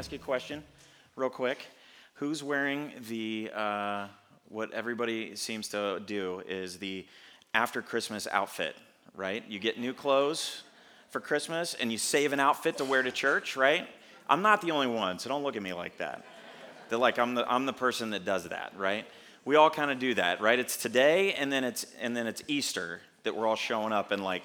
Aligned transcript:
ask 0.00 0.12
you 0.12 0.16
a 0.16 0.22
question, 0.22 0.64
real 1.14 1.28
quick. 1.28 1.58
Who's 2.14 2.42
wearing 2.42 2.90
the 3.06 3.50
uh, 3.54 4.06
what 4.48 4.72
everybody 4.72 5.36
seems 5.36 5.68
to 5.68 6.00
do 6.06 6.42
is 6.48 6.78
the 6.78 7.04
after 7.52 7.82
Christmas 7.82 8.26
outfit, 8.32 8.76
right? 9.14 9.44
You 9.46 9.58
get 9.58 9.78
new 9.78 9.92
clothes 9.92 10.62
for 11.10 11.20
Christmas 11.20 11.74
and 11.74 11.92
you 11.92 11.98
save 11.98 12.32
an 12.32 12.40
outfit 12.40 12.78
to 12.78 12.84
wear 12.86 13.02
to 13.02 13.10
church, 13.12 13.56
right? 13.56 13.86
I'm 14.26 14.40
not 14.40 14.62
the 14.62 14.70
only 14.70 14.86
one, 14.86 15.18
so 15.18 15.28
don't 15.28 15.42
look 15.42 15.56
at 15.56 15.62
me 15.62 15.74
like 15.74 15.98
that. 15.98 16.24
They're 16.88 16.98
like 16.98 17.18
I'm 17.18 17.34
the 17.34 17.44
I'm 17.46 17.66
the 17.66 17.74
person 17.74 18.08
that 18.10 18.24
does 18.24 18.44
that, 18.48 18.72
right? 18.78 19.04
We 19.44 19.56
all 19.56 19.68
kind 19.68 19.90
of 19.90 19.98
do 19.98 20.14
that, 20.14 20.40
right? 20.40 20.58
It's 20.58 20.78
today 20.78 21.34
and 21.34 21.52
then 21.52 21.62
it's 21.62 21.84
and 22.00 22.16
then 22.16 22.26
it's 22.26 22.42
Easter 22.48 23.02
that 23.24 23.36
we're 23.36 23.46
all 23.46 23.54
showing 23.54 23.92
up 23.92 24.12
in 24.12 24.22
like 24.22 24.44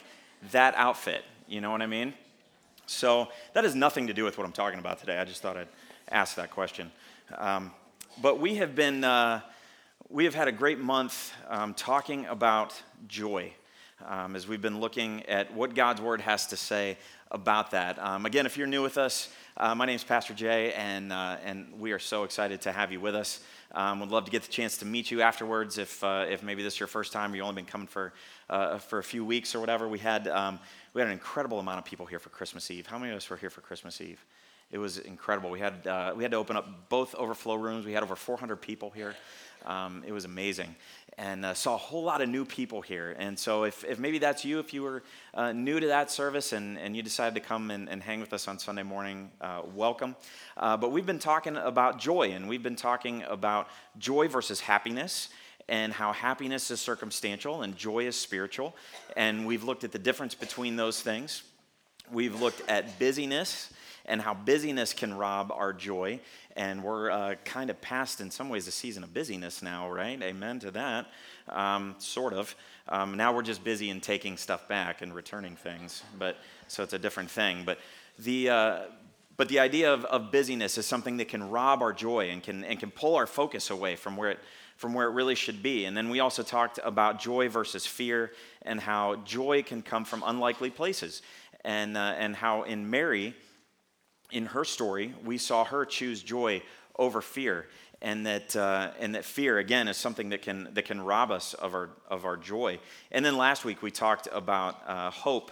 that 0.52 0.76
outfit. 0.76 1.24
You 1.48 1.62
know 1.62 1.72
what 1.72 1.82
I 1.82 1.88
mean? 1.88 2.14
So 2.86 3.28
that 3.54 3.64
has 3.64 3.76
nothing 3.76 4.08
to 4.08 4.14
do 4.14 4.24
with 4.24 4.38
what 4.38 4.46
I'm 4.46 4.54
talking 4.54 4.80
about 4.80 5.00
today. 5.00 5.18
I 5.18 5.26
just 5.26 5.42
thought 5.42 5.58
I'd 5.58 5.68
ask 6.10 6.36
that 6.36 6.52
question. 6.52 6.92
Um, 7.38 7.72
but 8.22 8.40
we 8.40 8.56
have 8.56 8.76
been 8.76 9.04
uh, 9.04 9.42
we 10.10 10.26
have 10.26 10.36
had 10.36 10.48
a 10.48 10.52
great 10.52 10.80
month 10.80 11.34
um, 11.50 11.74
talking 11.74 12.26
about 12.28 12.80
joy 13.08 13.52
um, 14.06 14.36
as 14.36 14.48
we've 14.48 14.62
been 14.62 14.80
looking 14.80 15.26
at 15.26 15.54
what 15.54 15.74
God's 15.74 16.02
Word 16.02 16.22
has 16.22 16.48
to 16.48 16.58
say 16.58 16.98
about 17.32 17.72
that. 17.72 17.98
Um, 18.00 18.26
again, 18.26 18.46
if 18.46 18.58
you're 18.58 18.68
new 18.68 18.84
with 18.84 18.98
us, 18.98 19.30
uh, 19.58 19.74
my 19.74 19.86
name 19.86 19.96
is 19.96 20.04
Pastor 20.04 20.34
Jay, 20.34 20.74
and, 20.74 21.12
uh, 21.12 21.38
and 21.44 21.80
we 21.80 21.92
are 21.92 22.00
so 22.00 22.24
excited 22.24 22.62
to 22.62 22.72
have 22.72 22.92
you 22.92 23.00
with 23.00 23.16
us. 23.16 23.40
Um, 23.76 24.00
would 24.00 24.10
love 24.10 24.24
to 24.24 24.32
get 24.32 24.42
the 24.42 24.52
chance 24.52 24.78
to 24.78 24.86
meet 24.86 25.12
you 25.12 25.22
afterwards 25.22 25.78
if, 25.78 26.02
uh, 26.02 26.26
if 26.30 26.42
maybe 26.42 26.64
this 26.64 26.76
is 26.76 26.80
your 26.80 26.88
first 26.88 27.12
time 27.12 27.34
or 27.34 27.36
you've 27.36 27.46
only 27.46 27.62
been 27.62 27.70
coming 27.70 27.88
for, 27.88 28.14
uh, 28.50 28.78
for 28.78 29.00
a 29.00 29.04
few 29.04 29.26
weeks 29.26 29.54
or 29.54 29.60
whatever. 29.60 29.90
We 29.90 30.00
had, 30.00 30.30
um, 30.30 30.60
we 30.94 31.02
had 31.02 31.08
an 31.08 31.14
incredible 31.14 31.60
amount 31.60 31.80
of 31.80 31.86
people 31.86 32.06
here 32.06 32.20
for 32.20 32.30
Christmas 32.30 32.72
Eve. 32.72 32.88
How 32.88 32.98
many 32.98 33.12
of 33.12 33.18
us 33.18 33.30
were 33.30 33.36
here 33.36 33.50
for 33.50 33.60
Christmas 33.60 34.00
Eve? 34.00 34.24
It 34.72 34.78
was 34.78 34.98
incredible. 35.00 35.50
We 35.52 35.60
had, 35.60 35.86
uh, 35.86 36.14
we 36.16 36.24
had 36.24 36.32
to 36.32 36.38
open 36.38 36.56
up 36.56 36.88
both 36.88 37.16
overflow 37.16 37.56
rooms. 37.56 37.86
We 37.86 37.92
had 37.92 38.02
over 38.02 38.16
400 38.16 38.56
people 38.56 38.92
here. 38.92 39.14
Um, 39.66 40.06
it 40.08 40.14
was 40.14 40.24
amazing 40.24 40.74
and 41.18 41.46
uh, 41.46 41.54
saw 41.54 41.76
a 41.76 41.78
whole 41.78 42.04
lot 42.04 42.22
of 42.22 42.30
new 42.30 42.46
people 42.46 42.82
here. 42.82 43.16
And 43.18 43.38
so, 43.38 43.64
if, 43.64 43.84
if 43.86 44.00
maybe 44.00 44.18
that's 44.18 44.44
you, 44.44 44.60
if 44.60 44.74
you 44.74 44.84
were 44.84 45.04
uh, 45.34 45.52
new 45.54 45.80
to 45.80 45.88
that 45.88 46.12
service 46.12 46.52
and, 46.52 46.78
and 46.78 46.96
you 46.96 47.02
decided 47.02 47.36
to 47.36 47.42
come 47.48 47.72
and, 47.72 47.90
and 47.90 48.04
hang 48.04 48.20
with 48.20 48.34
us 48.34 48.48
on 48.48 48.60
Sunday 48.60 48.84
morning, 48.84 49.32
uh, 49.40 49.62
welcome. 49.74 50.16
Uh, 50.58 50.76
but 50.76 50.92
we've 50.92 51.06
been 51.06 51.20
talking 51.20 51.56
about 51.58 52.00
joy, 52.00 52.32
and 52.32 52.50
we've 52.50 52.64
been 52.64 52.76
talking 52.76 53.24
about 53.24 53.68
joy 53.98 54.28
versus 54.28 54.60
happiness. 54.60 55.30
And 55.68 55.92
how 55.92 56.14
happiness 56.14 56.70
is 56.70 56.80
circumstantial 56.80 57.64
and 57.64 57.76
joy 57.76 58.06
is 58.06 58.16
spiritual. 58.16 58.76
And 59.18 59.48
we've 59.48 59.64
looked 59.64 59.84
at 59.84 59.92
the 59.92 59.98
difference 59.98 60.36
between 60.36 60.76
those 60.76 61.02
things. 61.02 61.42
We've 62.12 62.40
looked 62.40 62.62
at 62.70 63.00
busyness 63.00 63.74
and 64.06 64.22
how 64.22 64.34
busyness 64.34 64.94
can 64.94 65.14
rob 65.16 65.52
our 65.52 65.74
joy. 65.74 66.20
And 66.58 66.84
we're 66.84 67.12
uh, 67.12 67.36
kind 67.44 67.70
of 67.70 67.82
past, 67.82 68.22
in 68.22 68.32
some 68.32 68.48
ways, 68.48 68.68
a 68.68 68.72
season 68.72 69.04
of 69.04 69.14
busyness 69.14 69.62
now, 69.62 69.90
right? 69.90 70.22
Amen 70.22 70.60
to 70.60 70.72
that. 70.72 71.08
Um, 71.50 71.96
sort 72.00 72.34
of. 72.34 72.56
Um, 72.88 73.18
now 73.18 73.34
we're 73.34 73.42
just 73.42 73.64
busy 73.64 73.90
in 73.90 74.00
taking 74.00 74.38
stuff 74.38 74.68
back 74.68 75.02
and 75.02 75.14
returning 75.14 75.56
things, 75.56 76.04
but 76.18 76.38
so 76.68 76.82
it's 76.84 76.94
a 76.94 77.00
different 77.00 77.30
thing. 77.30 77.64
But 77.66 77.80
the 78.20 78.50
uh, 78.50 78.80
but 79.38 79.50
the 79.50 79.60
idea 79.60 79.94
of, 79.94 80.06
of 80.06 80.32
busyness 80.32 80.78
is 80.78 80.86
something 80.86 81.18
that 81.18 81.28
can 81.28 81.50
rob 81.50 81.82
our 81.82 81.92
joy 81.92 82.30
and 82.30 82.42
can 82.42 82.64
and 82.64 82.80
can 82.80 82.92
pull 82.92 83.16
our 83.16 83.28
focus 83.28 83.70
away 83.70 83.96
from 83.96 84.16
where 84.16 84.32
it 84.32 84.40
from 84.78 84.94
where 84.94 85.08
it 85.08 85.12
really 85.12 85.36
should 85.36 85.62
be. 85.62 85.86
And 85.86 85.96
then 85.96 86.10
we 86.10 86.20
also 86.20 86.44
talked 86.44 86.80
about 86.84 87.20
joy 87.20 87.50
versus 87.50 87.86
fear 87.86 88.32
and 88.62 88.80
how 88.80 89.18
joy 89.26 89.64
can 89.64 89.82
come 89.82 90.06
from 90.06 90.24
unlikely 90.26 90.70
places, 90.70 91.22
and 91.66 91.98
uh, 91.98 92.16
and 92.18 92.36
how 92.36 92.64
in 92.64 92.90
Mary 92.90 93.36
in 94.32 94.48
her 94.48 94.66
story, 94.66 95.14
we 95.24 95.38
saw 95.38 95.64
her 95.64 95.86
choose 95.86 96.24
joy 96.24 96.62
over 96.98 97.22
fear. 97.22 97.68
And 98.02 98.26
that, 98.26 98.56
uh, 98.56 98.92
and 99.00 99.16
that 99.16 99.26
fear, 99.26 99.58
again, 99.58 99.88
is 99.88 99.98
something 99.98 100.30
that 100.30 100.42
can, 100.42 100.70
that 100.74 100.86
can 100.86 101.02
rob 101.02 101.32
us 101.32 101.54
of 101.54 101.74
our, 101.74 101.90
of 102.10 102.26
our 102.26 102.38
joy. 102.38 102.80
And 103.12 103.24
then 103.26 103.38
last 103.38 103.66
week, 103.66 103.82
we 103.82 103.90
talked 103.90 104.28
about 104.32 104.82
uh, 104.86 105.10
hope, 105.10 105.52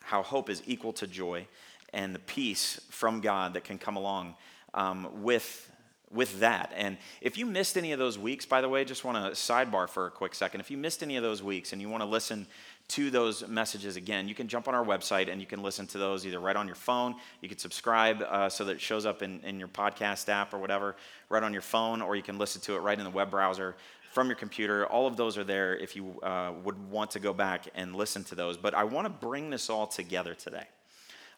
how 0.00 0.22
hope 0.22 0.50
is 0.50 0.62
equal 0.66 0.92
to 0.94 1.06
joy, 1.06 1.46
and 1.92 2.14
the 2.14 2.20
peace 2.20 2.80
from 2.90 3.20
God 3.20 3.54
that 3.54 3.64
can 3.64 3.78
come 3.78 3.96
along 3.96 4.34
um, 4.74 5.22
with, 5.22 5.70
with 6.12 6.40
that. 6.40 6.72
And 6.76 6.98
if 7.20 7.38
you 7.38 7.46
missed 7.46 7.76
any 7.76 7.92
of 7.92 7.98
those 7.98 8.18
weeks, 8.18 8.46
by 8.46 8.60
the 8.60 8.68
way, 8.68 8.84
just 8.84 9.04
want 9.04 9.16
to 9.16 9.32
sidebar 9.32 9.88
for 9.88 10.06
a 10.06 10.10
quick 10.10 10.34
second. 10.34 10.60
If 10.60 10.70
you 10.70 10.76
missed 10.76 11.02
any 11.02 11.16
of 11.16 11.22
those 11.22 11.42
weeks 11.42 11.72
and 11.72 11.80
you 11.80 11.88
want 11.88 12.02
to 12.02 12.08
listen 12.08 12.46
to 12.90 13.10
those 13.10 13.46
messages 13.46 13.96
again, 13.96 14.28
you 14.28 14.34
can 14.34 14.48
jump 14.48 14.68
on 14.68 14.74
our 14.74 14.84
website 14.84 15.30
and 15.30 15.40
you 15.40 15.46
can 15.46 15.62
listen 15.62 15.86
to 15.88 15.98
those 15.98 16.26
either 16.26 16.40
right 16.40 16.56
on 16.56 16.66
your 16.66 16.76
phone. 16.76 17.14
You 17.40 17.48
can 17.48 17.58
subscribe 17.58 18.22
uh, 18.22 18.48
so 18.48 18.64
that 18.64 18.72
it 18.72 18.80
shows 18.80 19.06
up 19.06 19.22
in, 19.22 19.40
in 19.40 19.58
your 19.58 19.68
podcast 19.68 20.28
app 20.28 20.52
or 20.52 20.58
whatever, 20.58 20.96
right 21.28 21.42
on 21.42 21.52
your 21.52 21.62
phone, 21.62 22.02
or 22.02 22.16
you 22.16 22.22
can 22.22 22.36
listen 22.36 22.60
to 22.62 22.74
it 22.74 22.80
right 22.80 22.98
in 22.98 23.04
the 23.04 23.10
web 23.10 23.30
browser 23.30 23.76
from 24.10 24.26
your 24.26 24.36
computer. 24.36 24.86
All 24.86 25.06
of 25.06 25.16
those 25.16 25.38
are 25.38 25.44
there 25.44 25.76
if 25.76 25.94
you 25.94 26.20
uh, 26.22 26.52
would 26.64 26.90
want 26.90 27.12
to 27.12 27.20
go 27.20 27.32
back 27.32 27.68
and 27.74 27.94
listen 27.94 28.24
to 28.24 28.34
those. 28.34 28.56
But 28.56 28.74
I 28.74 28.84
want 28.84 29.06
to 29.06 29.10
bring 29.10 29.50
this 29.50 29.70
all 29.70 29.86
together 29.86 30.34
today. 30.34 30.66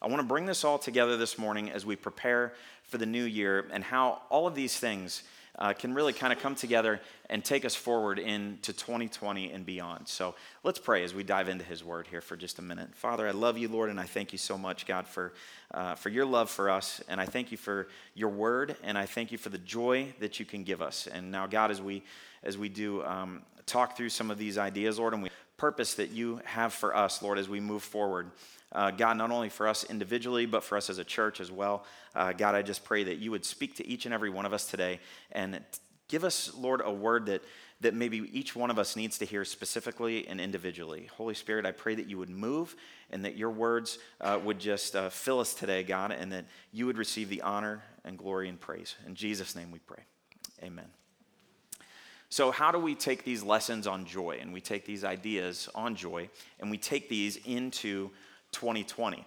I 0.01 0.07
want 0.07 0.19
to 0.19 0.27
bring 0.27 0.45
this 0.45 0.65
all 0.65 0.79
together 0.79 1.15
this 1.15 1.37
morning 1.37 1.71
as 1.71 1.85
we 1.85 1.95
prepare 1.95 2.53
for 2.83 2.97
the 2.97 3.05
new 3.05 3.23
year 3.23 3.67
and 3.71 3.83
how 3.83 4.23
all 4.29 4.47
of 4.47 4.55
these 4.55 4.77
things 4.77 5.23
uh, 5.59 5.73
can 5.73 5.93
really 5.93 6.13
kind 6.13 6.33
of 6.33 6.39
come 6.39 6.55
together 6.55 6.99
and 7.29 7.43
take 7.43 7.65
us 7.65 7.75
forward 7.75 8.19
into 8.19 8.73
2020 8.73 9.51
and 9.51 9.65
beyond. 9.65 10.07
So 10.07 10.35
let's 10.63 10.79
pray 10.79 11.03
as 11.03 11.13
we 11.13 11.23
dive 11.23 11.49
into 11.49 11.63
His 11.63 11.83
Word 11.83 12.07
here 12.07 12.21
for 12.21 12.35
just 12.35 12.59
a 12.59 12.61
minute. 12.61 12.95
Father, 12.95 13.27
I 13.27 13.31
love 13.31 13.57
you, 13.57 13.67
Lord, 13.67 13.89
and 13.89 13.99
I 13.99 14.05
thank 14.05 14.31
you 14.31 14.37
so 14.37 14.57
much, 14.57 14.85
God, 14.85 15.07
for, 15.07 15.33
uh, 15.73 15.95
for 15.95 16.09
your 16.09 16.25
love 16.25 16.49
for 16.49 16.69
us. 16.69 17.01
And 17.07 17.21
I 17.21 17.25
thank 17.25 17.51
you 17.51 17.57
for 17.57 17.87
your 18.15 18.29
Word, 18.29 18.75
and 18.83 18.97
I 18.97 19.05
thank 19.05 19.31
you 19.31 19.37
for 19.37 19.49
the 19.49 19.59
joy 19.59 20.13
that 20.19 20.39
you 20.39 20.45
can 20.45 20.63
give 20.63 20.81
us. 20.81 21.07
And 21.07 21.31
now, 21.31 21.47
God, 21.47 21.71
as 21.71 21.81
we, 21.81 22.03
as 22.43 22.57
we 22.57 22.69
do 22.69 23.03
um, 23.03 23.43
talk 23.65 23.95
through 23.95 24.09
some 24.09 24.31
of 24.31 24.37
these 24.37 24.57
ideas, 24.57 24.99
Lord, 24.99 25.13
and 25.13 25.23
we 25.23 25.29
purpose 25.57 25.95
that 25.95 26.11
you 26.11 26.41
have 26.45 26.73
for 26.73 26.95
us, 26.95 27.21
Lord, 27.21 27.37
as 27.37 27.47
we 27.47 27.59
move 27.59 27.83
forward 27.83 28.31
uh, 28.73 28.91
God, 28.91 29.17
not 29.17 29.31
only 29.31 29.49
for 29.49 29.67
us 29.67 29.83
individually, 29.83 30.45
but 30.45 30.63
for 30.63 30.77
us 30.77 30.89
as 30.89 30.97
a 30.97 31.03
church 31.03 31.39
as 31.39 31.51
well. 31.51 31.85
Uh, 32.15 32.33
God, 32.33 32.55
I 32.55 32.61
just 32.61 32.83
pray 32.83 33.03
that 33.03 33.19
you 33.19 33.31
would 33.31 33.45
speak 33.45 33.75
to 33.75 33.87
each 33.87 34.05
and 34.05 34.13
every 34.13 34.29
one 34.29 34.45
of 34.45 34.53
us 34.53 34.65
today 34.65 34.99
and 35.31 35.59
give 36.07 36.23
us, 36.23 36.53
Lord, 36.55 36.81
a 36.83 36.91
word 36.91 37.27
that, 37.27 37.43
that 37.81 37.93
maybe 37.93 38.29
each 38.33 38.55
one 38.55 38.71
of 38.71 38.79
us 38.79 38.95
needs 38.95 39.19
to 39.19 39.25
hear 39.25 39.45
specifically 39.45 40.27
and 40.27 40.41
individually. 40.41 41.09
Holy 41.17 41.35
Spirit, 41.35 41.65
I 41.65 41.71
pray 41.71 41.95
that 41.95 42.07
you 42.07 42.17
would 42.17 42.29
move 42.29 42.75
and 43.11 43.23
that 43.25 43.37
your 43.37 43.51
words 43.51 43.99
uh, 44.19 44.39
would 44.43 44.59
just 44.59 44.95
uh, 44.95 45.09
fill 45.09 45.39
us 45.39 45.53
today, 45.53 45.83
God, 45.83 46.11
and 46.11 46.31
that 46.31 46.45
you 46.71 46.87
would 46.87 46.97
receive 46.97 47.29
the 47.29 47.43
honor 47.43 47.83
and 48.03 48.17
glory 48.17 48.49
and 48.49 48.59
praise. 48.59 48.95
In 49.05 49.13
Jesus' 49.13 49.55
name 49.55 49.71
we 49.71 49.79
pray. 49.79 50.03
Amen. 50.63 50.87
So, 52.33 52.49
how 52.49 52.71
do 52.71 52.79
we 52.79 52.95
take 52.95 53.23
these 53.23 53.43
lessons 53.43 53.85
on 53.85 54.05
joy 54.05 54.39
and 54.41 54.51
we 54.51 54.59
take 54.59 54.87
these 54.87 55.03
ideas 55.03 55.69
on 55.75 55.93
joy 55.95 56.31
and 56.59 56.71
we 56.71 56.79
take 56.79 57.07
these 57.07 57.35
into 57.45 58.09
2020. 58.53 59.23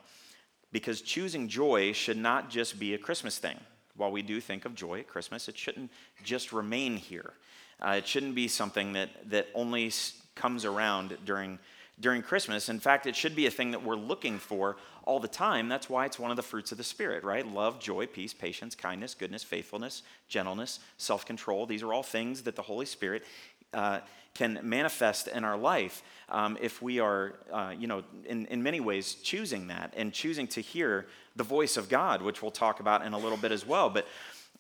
Because 0.73 1.03
choosing 1.03 1.47
joy 1.47 1.93
should 1.93 2.17
not 2.17 2.51
just 2.51 2.81
be 2.81 2.95
a 2.95 2.99
Christmas 2.99 3.39
thing. 3.39 3.61
While 3.95 4.11
we 4.11 4.23
do 4.23 4.41
think 4.41 4.65
of 4.65 4.75
joy 4.75 4.99
at 4.99 5.07
Christmas, 5.07 5.47
it 5.47 5.57
shouldn't 5.57 5.93
just 6.25 6.53
remain 6.53 6.97
here. 6.97 7.35
Uh, 7.81 7.91
it 7.99 8.09
shouldn't 8.09 8.35
be 8.35 8.49
something 8.49 8.95
that, 8.95 9.11
that 9.31 9.47
only 9.55 9.93
comes 10.35 10.65
around 10.65 11.17
during, 11.25 11.61
during 11.99 12.23
Christmas. 12.23 12.69
In 12.69 12.79
fact, 12.79 13.07
it 13.07 13.17
should 13.17 13.35
be 13.35 13.47
a 13.47 13.51
thing 13.51 13.71
that 13.71 13.83
we're 13.83 13.97
looking 13.97 14.39
for 14.39 14.77
all 15.05 15.19
the 15.19 15.29
time. 15.29 15.69
That's 15.69 15.89
why 15.89 16.05
it's 16.05 16.19
one 16.19 16.31
of 16.31 16.37
the 16.37 16.43
fruits 16.43 16.73
of 16.73 16.79
the 16.79 16.85
Spirit, 16.85 17.25
right? 17.25 17.47
Love, 17.47 17.81
joy, 17.81 18.07
peace, 18.07 18.35
patience, 18.35 18.75
kindness, 18.75 19.15
goodness, 19.15 19.43
faithfulness, 19.43 20.03
gentleness, 20.29 20.81
self 20.99 21.25
control. 21.25 21.65
These 21.65 21.83
are 21.83 21.93
all 21.93 22.03
things 22.03 22.43
that 22.43 22.57
the 22.57 22.63
Holy 22.63 22.87
Spirit 22.87 23.25
uh, 23.73 24.01
can 24.35 24.61
manifest 24.63 25.29
in 25.29 25.45
our 25.45 25.57
life 25.57 26.03
um, 26.29 26.59
if 26.61 26.83
we 26.83 27.01
are, 27.01 27.35
uh, 27.51 27.73
you 27.79 27.87
know, 27.87 28.03
in, 28.27 28.45
in 28.47 28.63
many 28.63 28.81
ways 28.81 29.15
choosing 29.23 29.69
that 29.69 29.95
and 29.97 30.13
choosing 30.13 30.47
to 30.49 30.61
hear 30.61 31.07
the 31.37 31.45
voice 31.45 31.79
of 31.79 31.89
God, 31.89 32.21
which 32.21 32.43
we'll 32.43 32.51
talk 32.51 32.81
about 32.81 33.05
in 33.05 33.15
a 33.15 33.19
little 33.19 33.39
bit 33.39 33.53
as 33.53 33.67
well. 33.67 33.89
But, 33.89 34.07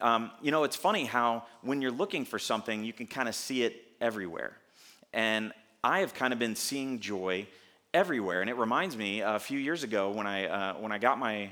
um, 0.00 0.30
you 0.40 0.50
know, 0.50 0.64
it's 0.64 0.76
funny 0.76 1.04
how 1.04 1.44
when 1.60 1.82
you're 1.82 1.90
looking 1.90 2.24
for 2.24 2.38
something, 2.38 2.84
you 2.84 2.94
can 2.94 3.06
kind 3.06 3.28
of 3.28 3.34
see 3.34 3.64
it 3.64 3.84
everywhere. 4.00 4.56
And 5.12 5.52
I 5.86 6.00
have 6.00 6.14
kind 6.14 6.32
of 6.32 6.40
been 6.40 6.56
seeing 6.56 6.98
joy 6.98 7.46
everywhere. 7.94 8.40
And 8.40 8.50
it 8.50 8.56
reminds 8.56 8.96
me 8.96 9.22
uh, 9.22 9.36
a 9.36 9.38
few 9.38 9.56
years 9.56 9.84
ago 9.84 10.10
when 10.10 10.26
I, 10.26 10.46
uh, 10.46 10.74
when 10.74 10.90
I 10.90 10.98
got 10.98 11.16
my, 11.16 11.50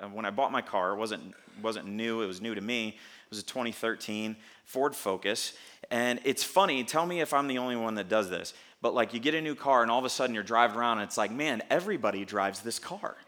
uh, 0.00 0.06
when 0.06 0.24
I 0.24 0.30
bought 0.30 0.50
my 0.50 0.62
car, 0.62 0.92
it 0.92 0.96
wasn't, 0.96 1.34
wasn't 1.60 1.88
new, 1.88 2.22
it 2.22 2.26
was 2.26 2.40
new 2.40 2.54
to 2.54 2.62
me. 2.62 2.88
It 2.88 3.28
was 3.28 3.40
a 3.40 3.42
2013 3.42 4.36
Ford 4.64 4.96
Focus. 4.96 5.52
And 5.90 6.18
it's 6.24 6.42
funny, 6.42 6.82
tell 6.82 7.04
me 7.04 7.20
if 7.20 7.34
I'm 7.34 7.46
the 7.46 7.58
only 7.58 7.76
one 7.76 7.96
that 7.96 8.08
does 8.08 8.30
this, 8.30 8.54
but 8.80 8.94
like 8.94 9.12
you 9.12 9.20
get 9.20 9.34
a 9.34 9.42
new 9.42 9.54
car 9.54 9.82
and 9.82 9.90
all 9.90 9.98
of 9.98 10.06
a 10.06 10.10
sudden 10.10 10.34
you're 10.34 10.44
driving 10.44 10.78
around 10.78 11.00
and 11.00 11.06
it's 11.06 11.18
like, 11.18 11.30
man, 11.30 11.62
everybody 11.68 12.24
drives 12.24 12.60
this 12.60 12.78
car. 12.78 13.18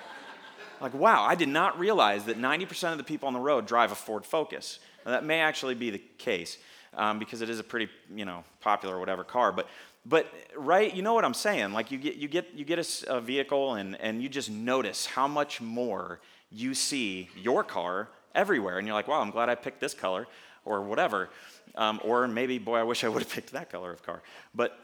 like, 0.80 0.94
wow, 0.94 1.24
I 1.24 1.34
did 1.34 1.50
not 1.50 1.78
realize 1.78 2.24
that 2.24 2.38
90% 2.40 2.92
of 2.92 2.96
the 2.96 3.04
people 3.04 3.26
on 3.26 3.34
the 3.34 3.38
road 3.38 3.66
drive 3.66 3.92
a 3.92 3.94
Ford 3.94 4.24
Focus. 4.24 4.78
Now, 5.04 5.10
that 5.10 5.26
may 5.26 5.40
actually 5.40 5.74
be 5.74 5.90
the 5.90 6.02
case 6.16 6.56
um, 6.94 7.18
because 7.18 7.42
it 7.42 7.50
is 7.50 7.58
a 7.58 7.64
pretty, 7.64 7.90
you 8.14 8.24
know, 8.24 8.44
popular 8.60 8.96
or 8.96 9.00
whatever 9.00 9.24
car. 9.24 9.52
But, 9.52 9.68
but 10.06 10.32
right, 10.56 10.94
you 10.94 11.02
know 11.02 11.14
what 11.14 11.24
I'm 11.24 11.34
saying? 11.34 11.72
Like 11.72 11.90
you 11.90 11.98
get, 11.98 12.16
you 12.16 12.28
get, 12.28 12.54
you 12.54 12.64
get 12.64 12.78
a, 12.78 13.16
a 13.16 13.20
vehicle 13.20 13.74
and, 13.74 14.00
and 14.00 14.22
you 14.22 14.28
just 14.28 14.50
notice 14.50 15.06
how 15.06 15.28
much 15.28 15.60
more 15.60 16.20
you 16.50 16.74
see 16.74 17.28
your 17.36 17.62
car 17.62 18.08
everywhere, 18.34 18.78
and 18.78 18.86
you're 18.86 18.94
like, 18.94 19.08
wow, 19.08 19.20
I'm 19.20 19.30
glad 19.30 19.48
I 19.48 19.54
picked 19.54 19.80
this 19.80 19.94
color, 19.94 20.26
or 20.64 20.82
whatever. 20.82 21.28
Um, 21.74 22.00
or 22.04 22.26
maybe, 22.28 22.58
boy, 22.58 22.76
I 22.76 22.82
wish 22.82 23.04
I 23.04 23.08
would 23.08 23.22
have 23.22 23.32
picked 23.32 23.52
that 23.52 23.70
color 23.70 23.92
of 23.92 24.02
car. 24.02 24.22
But 24.54 24.78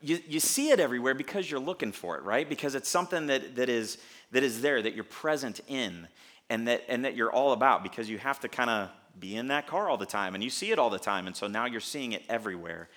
you, 0.00 0.18
you 0.28 0.40
see 0.40 0.70
it 0.70 0.80
everywhere 0.80 1.14
because 1.14 1.50
you're 1.50 1.60
looking 1.60 1.92
for 1.92 2.16
it, 2.16 2.22
right? 2.22 2.48
Because 2.48 2.74
it's 2.74 2.88
something 2.88 3.26
that, 3.26 3.56
that, 3.56 3.68
is, 3.68 3.98
that 4.30 4.42
is 4.42 4.60
there, 4.60 4.80
that 4.80 4.94
you're 4.94 5.04
present 5.04 5.60
in, 5.66 6.08
and 6.50 6.68
that, 6.68 6.84
and 6.88 7.04
that 7.04 7.14
you're 7.14 7.32
all 7.32 7.52
about 7.52 7.82
because 7.82 8.08
you 8.08 8.18
have 8.18 8.40
to 8.40 8.48
kind 8.48 8.70
of 8.70 8.90
be 9.20 9.36
in 9.36 9.48
that 9.48 9.66
car 9.66 9.88
all 9.88 9.96
the 9.96 10.06
time 10.06 10.34
and 10.34 10.42
you 10.42 10.50
see 10.50 10.70
it 10.70 10.78
all 10.78 10.90
the 10.90 10.98
time. 10.98 11.26
And 11.26 11.36
so 11.36 11.46
now 11.46 11.66
you're 11.66 11.80
seeing 11.80 12.12
it 12.12 12.22
everywhere. 12.28 12.88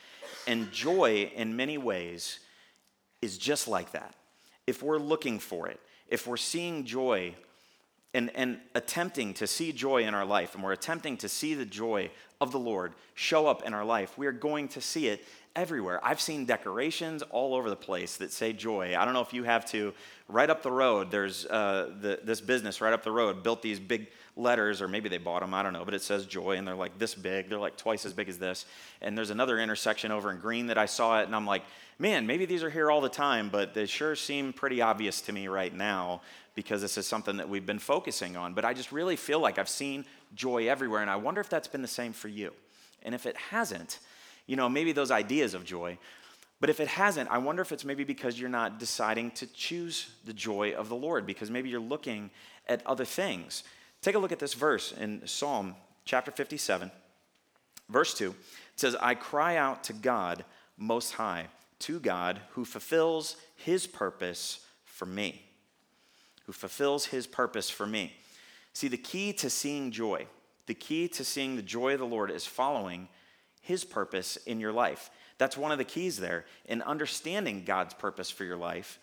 And 0.47 0.71
joy, 0.71 1.31
in 1.35 1.55
many 1.55 1.77
ways, 1.77 2.39
is 3.21 3.37
just 3.37 3.67
like 3.67 3.91
that. 3.91 4.15
If 4.67 4.81
we're 4.81 4.97
looking 4.97 5.39
for 5.39 5.67
it, 5.67 5.79
if 6.07 6.27
we're 6.27 6.37
seeing 6.37 6.85
joy 6.85 7.35
and, 8.13 8.31
and 8.35 8.59
attempting 8.75 9.33
to 9.35 9.47
see 9.47 9.71
joy 9.71 10.03
in 10.03 10.13
our 10.13 10.25
life, 10.25 10.55
and 10.55 10.63
we're 10.63 10.73
attempting 10.73 11.17
to 11.17 11.29
see 11.29 11.53
the 11.53 11.65
joy 11.65 12.09
of 12.41 12.51
the 12.51 12.59
Lord 12.59 12.93
show 13.13 13.47
up 13.47 13.63
in 13.63 13.73
our 13.73 13.85
life, 13.85 14.17
we 14.17 14.27
are 14.27 14.31
going 14.31 14.67
to 14.69 14.81
see 14.81 15.07
it 15.07 15.23
everywhere. 15.55 15.99
I've 16.03 16.21
seen 16.21 16.45
decorations 16.45 17.21
all 17.23 17.55
over 17.55 17.69
the 17.69 17.75
place 17.75 18.17
that 18.17 18.31
say 18.31 18.53
joy. 18.53 18.95
I 18.97 19.05
don't 19.05 19.13
know 19.13 19.21
if 19.21 19.33
you 19.33 19.43
have 19.43 19.65
to. 19.67 19.93
Right 20.27 20.49
up 20.49 20.63
the 20.63 20.71
road, 20.71 21.11
there's 21.11 21.45
uh, 21.45 21.91
the, 22.01 22.19
this 22.23 22.41
business 22.41 22.81
right 22.81 22.93
up 22.93 23.03
the 23.03 23.11
road 23.11 23.43
built 23.43 23.61
these 23.61 23.79
big 23.79 24.07
letters, 24.41 24.81
or 24.81 24.87
maybe 24.87 25.07
they 25.07 25.17
bought 25.17 25.41
them, 25.41 25.53
I 25.53 25.63
don't 25.63 25.73
know, 25.73 25.85
but 25.85 25.93
it 25.93 26.01
says 26.01 26.25
joy, 26.25 26.57
and 26.57 26.67
they're 26.67 26.75
like 26.75 26.97
this 26.97 27.15
big. 27.15 27.49
They're 27.49 27.59
like 27.59 27.77
twice 27.77 28.05
as 28.05 28.13
big 28.13 28.27
as 28.27 28.37
this. 28.37 28.65
And 29.01 29.17
there's 29.17 29.29
another 29.29 29.59
intersection 29.59 30.11
over 30.11 30.31
in 30.31 30.39
green 30.39 30.67
that 30.67 30.77
I 30.77 30.85
saw 30.85 31.21
it, 31.21 31.25
and 31.25 31.35
I'm 31.35 31.45
like, 31.45 31.63
man, 31.99 32.25
maybe 32.25 32.45
these 32.45 32.63
are 32.63 32.69
here 32.69 32.89
all 32.89 33.01
the 33.01 33.09
time, 33.09 33.49
but 33.49 33.73
they 33.73 33.85
sure 33.85 34.15
seem 34.15 34.53
pretty 34.53 34.81
obvious 34.81 35.21
to 35.21 35.31
me 35.31 35.47
right 35.47 35.73
now 35.73 36.21
because 36.55 36.81
this 36.81 36.97
is 36.97 37.07
something 37.07 37.37
that 37.37 37.47
we've 37.47 37.65
been 37.65 37.79
focusing 37.79 38.35
on. 38.35 38.53
But 38.53 38.65
I 38.65 38.73
just 38.73 38.91
really 38.91 39.15
feel 39.15 39.39
like 39.39 39.59
I've 39.59 39.69
seen 39.69 40.05
joy 40.35 40.67
everywhere, 40.67 41.01
and 41.01 41.09
I 41.09 41.15
wonder 41.15 41.39
if 41.39 41.49
that's 41.49 41.67
been 41.67 41.81
the 41.81 41.87
same 41.87 42.11
for 42.11 42.27
you. 42.27 42.53
And 43.03 43.15
if 43.15 43.25
it 43.25 43.37
hasn't, 43.37 43.99
you 44.47 44.55
know, 44.55 44.67
maybe 44.67 44.91
those 44.91 45.11
ideas 45.11 45.53
of 45.53 45.63
joy. 45.63 45.97
But 46.59 46.69
if 46.69 46.79
it 46.79 46.87
hasn't, 46.87 47.29
I 47.31 47.39
wonder 47.39 47.61
if 47.61 47.71
it's 47.71 47.85
maybe 47.85 48.03
because 48.03 48.39
you're 48.39 48.49
not 48.49 48.77
deciding 48.77 49.31
to 49.31 49.47
choose 49.47 50.11
the 50.25 50.33
joy 50.33 50.73
of 50.73 50.89
the 50.89 50.95
Lord, 50.95 51.25
because 51.25 51.49
maybe 51.49 51.69
you're 51.69 51.79
looking 51.79 52.29
at 52.67 52.85
other 52.85 53.05
things. 53.05 53.63
Take 54.01 54.15
a 54.15 54.19
look 54.19 54.31
at 54.31 54.39
this 54.39 54.55
verse 54.55 54.93
in 54.93 55.27
Psalm 55.27 55.75
chapter 56.05 56.31
57, 56.31 56.89
verse 57.87 58.15
2. 58.15 58.29
It 58.29 58.35
says, 58.79 58.95
I 58.99 59.13
cry 59.13 59.57
out 59.57 59.83
to 59.85 59.93
God 59.93 60.43
most 60.75 61.13
high, 61.13 61.47
to 61.79 61.99
God 61.99 62.41
who 62.51 62.65
fulfills 62.65 63.35
his 63.55 63.85
purpose 63.85 64.65
for 64.85 65.05
me. 65.05 65.43
Who 66.45 66.51
fulfills 66.51 67.05
his 67.05 67.27
purpose 67.27 67.69
for 67.69 67.85
me. 67.85 68.13
See, 68.73 68.87
the 68.87 68.97
key 68.97 69.33
to 69.33 69.49
seeing 69.49 69.91
joy, 69.91 70.25
the 70.65 70.73
key 70.73 71.07
to 71.09 71.23
seeing 71.23 71.55
the 71.55 71.61
joy 71.61 71.93
of 71.93 71.99
the 71.99 72.05
Lord 72.05 72.31
is 72.31 72.45
following 72.45 73.07
his 73.61 73.83
purpose 73.83 74.37
in 74.37 74.59
your 74.59 74.71
life. 74.71 75.11
That's 75.37 75.57
one 75.57 75.71
of 75.71 75.77
the 75.77 75.83
keys 75.83 76.17
there. 76.17 76.45
In 76.65 76.81
understanding 76.81 77.63
God's 77.65 77.93
purpose 77.93 78.31
for 78.31 78.45
your 78.45 78.57
life 78.57 78.99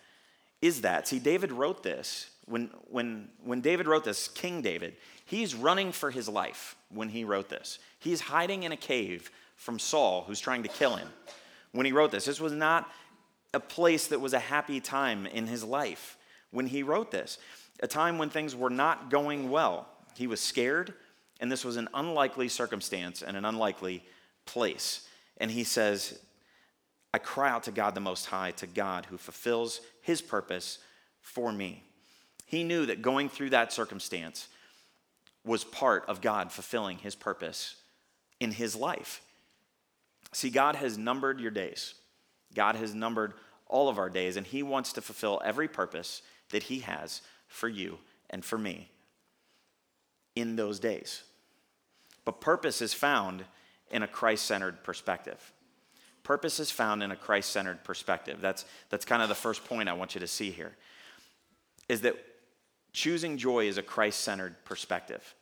is 0.61 0.81
that. 0.81 1.07
See, 1.07 1.19
David 1.19 1.51
wrote 1.51 1.83
this. 1.83 2.29
When, 2.45 2.69
when, 2.89 3.29
when 3.43 3.61
David 3.61 3.87
wrote 3.87 4.03
this, 4.03 4.27
King 4.27 4.61
David, 4.61 4.95
he's 5.25 5.53
running 5.53 5.91
for 5.91 6.09
his 6.09 6.27
life 6.27 6.75
when 6.89 7.09
he 7.09 7.23
wrote 7.23 7.47
this. 7.47 7.77
He's 7.99 8.21
hiding 8.21 8.63
in 8.63 8.71
a 8.71 8.77
cave 8.77 9.29
from 9.55 9.77
Saul, 9.77 10.23
who's 10.25 10.39
trying 10.39 10.63
to 10.63 10.69
kill 10.69 10.95
him. 10.95 11.07
When 11.71 11.85
he 11.85 11.91
wrote 11.91 12.11
this, 12.11 12.25
this 12.25 12.39
was 12.41 12.53
not 12.53 12.89
a 13.53 13.59
place 13.59 14.07
that 14.07 14.19
was 14.19 14.33
a 14.33 14.39
happy 14.39 14.79
time 14.79 15.25
in 15.25 15.47
his 15.47 15.63
life 15.63 16.17
when 16.51 16.65
he 16.65 16.81
wrote 16.81 17.11
this, 17.11 17.37
a 17.81 17.87
time 17.87 18.17
when 18.17 18.29
things 18.29 18.55
were 18.55 18.69
not 18.69 19.09
going 19.09 19.51
well. 19.51 19.87
He 20.15 20.27
was 20.27 20.41
scared, 20.41 20.93
and 21.39 21.51
this 21.51 21.63
was 21.63 21.77
an 21.77 21.87
unlikely 21.93 22.49
circumstance 22.49 23.21
and 23.21 23.37
an 23.37 23.45
unlikely 23.45 24.03
place. 24.45 25.07
And 25.37 25.51
he 25.51 25.63
says, 25.63 26.19
I 27.13 27.17
cry 27.17 27.49
out 27.49 27.63
to 27.63 27.71
God 27.71 27.95
the 27.95 28.01
Most 28.01 28.27
High, 28.27 28.51
to 28.51 28.67
God 28.67 29.05
who 29.05 29.17
fulfills 29.17 29.81
his 30.01 30.21
purpose 30.21 30.79
for 31.21 31.51
me. 31.51 31.83
He 32.45 32.63
knew 32.63 32.85
that 32.85 33.01
going 33.01 33.29
through 33.29 33.51
that 33.51 33.73
circumstance 33.73 34.47
was 35.43 35.63
part 35.63 36.05
of 36.07 36.21
God 36.21 36.51
fulfilling 36.51 36.99
his 36.99 37.15
purpose 37.15 37.75
in 38.39 38.51
his 38.51 38.75
life. 38.75 39.21
See, 40.31 40.49
God 40.49 40.75
has 40.75 40.97
numbered 40.97 41.39
your 41.39 41.51
days, 41.51 41.95
God 42.53 42.75
has 42.75 42.93
numbered 42.93 43.33
all 43.67 43.89
of 43.89 43.99
our 43.99 44.09
days, 44.09 44.35
and 44.35 44.45
he 44.45 44.63
wants 44.63 44.93
to 44.93 45.01
fulfill 45.01 45.41
every 45.45 45.67
purpose 45.67 46.21
that 46.49 46.63
he 46.63 46.79
has 46.79 47.21
for 47.47 47.69
you 47.69 47.99
and 48.29 48.43
for 48.43 48.57
me 48.57 48.89
in 50.35 50.55
those 50.55 50.79
days. 50.79 51.23
But 52.25 52.41
purpose 52.41 52.81
is 52.81 52.93
found 52.93 53.45
in 53.91 54.03
a 54.03 54.07
Christ 54.07 54.45
centered 54.45 54.83
perspective. 54.83 55.51
Purpose 56.29 56.59
is 56.59 56.69
found 56.69 57.01
in 57.01 57.09
a 57.09 57.15
Christ 57.15 57.49
centered 57.49 57.83
perspective. 57.83 58.39
That's, 58.39 58.63
that's 58.91 59.03
kind 59.03 59.23
of 59.23 59.29
the 59.29 59.33
first 59.33 59.65
point 59.65 59.89
I 59.89 59.93
want 59.93 60.13
you 60.13 60.21
to 60.21 60.27
see 60.27 60.51
here. 60.51 60.75
Is 61.87 62.01
that 62.01 62.17
choosing 62.93 63.35
joy 63.35 63.67
is 63.67 63.79
a 63.79 63.81
Christ 63.81 64.19
centered 64.19 64.63
perspective. 64.63 65.33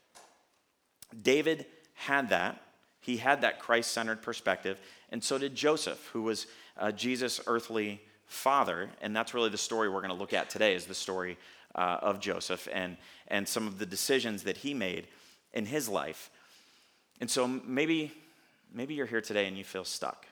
David 1.22 1.66
had 1.94 2.30
that. 2.30 2.62
He 3.02 3.18
had 3.18 3.42
that 3.42 3.60
Christ 3.60 3.92
centered 3.92 4.22
perspective, 4.22 4.80
and 5.12 5.22
so 5.22 5.38
did 5.38 5.56
Joseph, 5.56 6.10
who 6.14 6.22
was 6.22 6.48
uh, 6.78 6.94
Jesus' 6.94 7.42
earthly 7.48 8.00
father. 8.26 8.90
And 9.02 9.14
that's 9.14 9.34
really 9.34 9.50
the 9.50 9.58
story 9.58 9.90
we're 9.90 10.00
going 10.00 10.08
to 10.08 10.14
look 10.14 10.32
at 10.32 10.50
today, 10.50 10.74
is 10.74 10.86
the 10.86 10.96
story 10.96 11.38
uh, 11.76 11.98
of 12.02 12.22
Joseph 12.22 12.66
and, 12.72 12.96
and 13.28 13.46
some 13.46 13.68
of 13.68 13.78
the 13.78 13.86
decisions 13.86 14.44
that 14.44 14.56
he 14.56 14.74
made 14.74 15.08
in 15.52 15.66
his 15.66 15.90
life. 15.90 16.30
And 17.20 17.30
so 17.30 17.46
maybe 17.46 18.14
maybe 18.74 18.94
you're 18.94 19.06
here 19.06 19.20
today 19.20 19.48
and 19.48 19.58
you 19.58 19.66
feel 19.66 19.84
stuck. 19.84 20.26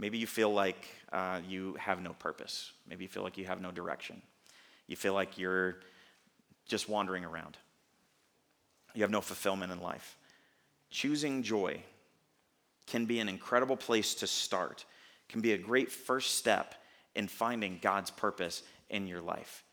Maybe 0.00 0.16
you 0.16 0.26
feel 0.26 0.50
like 0.50 0.88
uh, 1.12 1.40
you 1.46 1.74
have 1.78 2.00
no 2.00 2.14
purpose. 2.14 2.72
Maybe 2.88 3.04
you 3.04 3.08
feel 3.08 3.22
like 3.22 3.36
you 3.36 3.44
have 3.44 3.60
no 3.60 3.70
direction. 3.70 4.22
You 4.86 4.96
feel 4.96 5.12
like 5.12 5.36
you're 5.36 5.80
just 6.66 6.88
wandering 6.88 7.22
around. 7.22 7.58
You 8.94 9.02
have 9.02 9.10
no 9.10 9.20
fulfillment 9.20 9.72
in 9.72 9.80
life. 9.80 10.16
Choosing 10.88 11.42
joy 11.42 11.82
can 12.86 13.04
be 13.04 13.20
an 13.20 13.28
incredible 13.28 13.76
place 13.76 14.14
to 14.16 14.26
start, 14.26 14.86
can 15.28 15.42
be 15.42 15.52
a 15.52 15.58
great 15.58 15.92
first 15.92 16.36
step 16.36 16.74
in 17.14 17.28
finding 17.28 17.78
God's 17.82 18.10
purpose 18.10 18.62
in 18.88 19.06
your 19.06 19.20
life. 19.20 19.64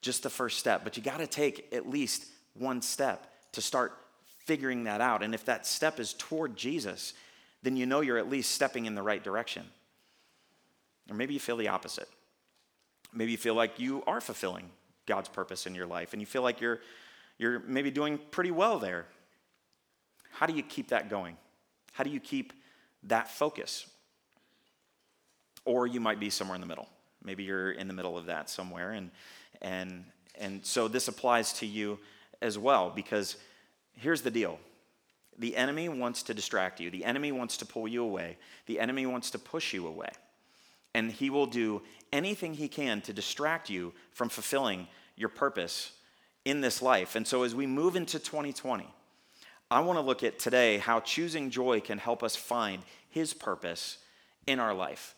Just 0.00 0.22
the 0.22 0.30
first 0.30 0.60
step, 0.60 0.84
but 0.84 0.96
you 0.96 1.02
got 1.02 1.18
to 1.18 1.26
take 1.26 1.74
at 1.74 1.90
least 1.90 2.26
one 2.54 2.82
step 2.82 3.26
to 3.52 3.60
start 3.60 3.98
figuring 4.46 4.84
that 4.84 5.00
out. 5.00 5.24
And 5.24 5.34
if 5.34 5.44
that 5.46 5.66
step 5.66 5.98
is 5.98 6.14
toward 6.14 6.56
Jesus, 6.56 7.14
then 7.62 7.76
you 7.76 7.86
know 7.86 8.00
you're 8.00 8.18
at 8.18 8.30
least 8.30 8.52
stepping 8.52 8.86
in 8.86 8.94
the 8.94 9.02
right 9.02 9.22
direction. 9.22 9.64
Or 11.10 11.16
maybe 11.16 11.34
you 11.34 11.40
feel 11.40 11.56
the 11.56 11.68
opposite. 11.68 12.08
Maybe 13.12 13.32
you 13.32 13.38
feel 13.38 13.54
like 13.54 13.78
you 13.78 14.02
are 14.06 14.20
fulfilling 14.20 14.70
God's 15.06 15.28
purpose 15.28 15.66
in 15.66 15.74
your 15.74 15.86
life 15.86 16.12
and 16.12 16.22
you 16.22 16.26
feel 16.26 16.42
like 16.42 16.60
you're, 16.60 16.80
you're 17.38 17.60
maybe 17.60 17.90
doing 17.90 18.18
pretty 18.30 18.50
well 18.50 18.78
there. 18.78 19.06
How 20.30 20.46
do 20.46 20.54
you 20.54 20.62
keep 20.62 20.88
that 20.88 21.10
going? 21.10 21.36
How 21.92 22.04
do 22.04 22.10
you 22.10 22.20
keep 22.20 22.52
that 23.04 23.28
focus? 23.28 23.86
Or 25.64 25.86
you 25.86 26.00
might 26.00 26.18
be 26.18 26.30
somewhere 26.30 26.54
in 26.54 26.60
the 26.60 26.66
middle. 26.66 26.88
Maybe 27.22 27.44
you're 27.44 27.72
in 27.72 27.86
the 27.86 27.94
middle 27.94 28.16
of 28.16 28.26
that 28.26 28.48
somewhere. 28.48 28.92
And, 28.92 29.10
and, 29.60 30.04
and 30.38 30.64
so 30.64 30.88
this 30.88 31.08
applies 31.08 31.52
to 31.54 31.66
you 31.66 31.98
as 32.40 32.58
well 32.58 32.90
because 32.90 33.36
here's 33.92 34.22
the 34.22 34.30
deal 34.30 34.58
the 35.38 35.56
enemy 35.56 35.88
wants 35.88 36.22
to 36.24 36.34
distract 36.34 36.78
you, 36.78 36.90
the 36.90 37.04
enemy 37.04 37.32
wants 37.32 37.56
to 37.56 37.66
pull 37.66 37.88
you 37.88 38.04
away, 38.04 38.36
the 38.66 38.78
enemy 38.78 39.06
wants 39.06 39.30
to 39.30 39.38
push 39.38 39.72
you 39.72 39.86
away. 39.86 40.10
And 40.94 41.10
he 41.10 41.30
will 41.30 41.46
do 41.46 41.82
anything 42.12 42.54
he 42.54 42.68
can 42.68 43.00
to 43.02 43.12
distract 43.12 43.70
you 43.70 43.92
from 44.12 44.28
fulfilling 44.28 44.88
your 45.16 45.30
purpose 45.30 45.92
in 46.44 46.60
this 46.60 46.82
life. 46.82 47.16
And 47.16 47.26
so 47.26 47.42
as 47.42 47.54
we 47.54 47.66
move 47.66 47.96
into 47.96 48.18
2020, 48.18 48.86
I 49.70 49.80
want 49.80 49.98
to 49.98 50.02
look 50.02 50.22
at 50.22 50.38
today 50.38 50.78
how 50.78 51.00
choosing 51.00 51.48
joy 51.48 51.80
can 51.80 51.98
help 51.98 52.22
us 52.22 52.36
find 52.36 52.82
his 53.08 53.32
purpose 53.32 53.98
in 54.46 54.60
our 54.60 54.74
life 54.74 55.14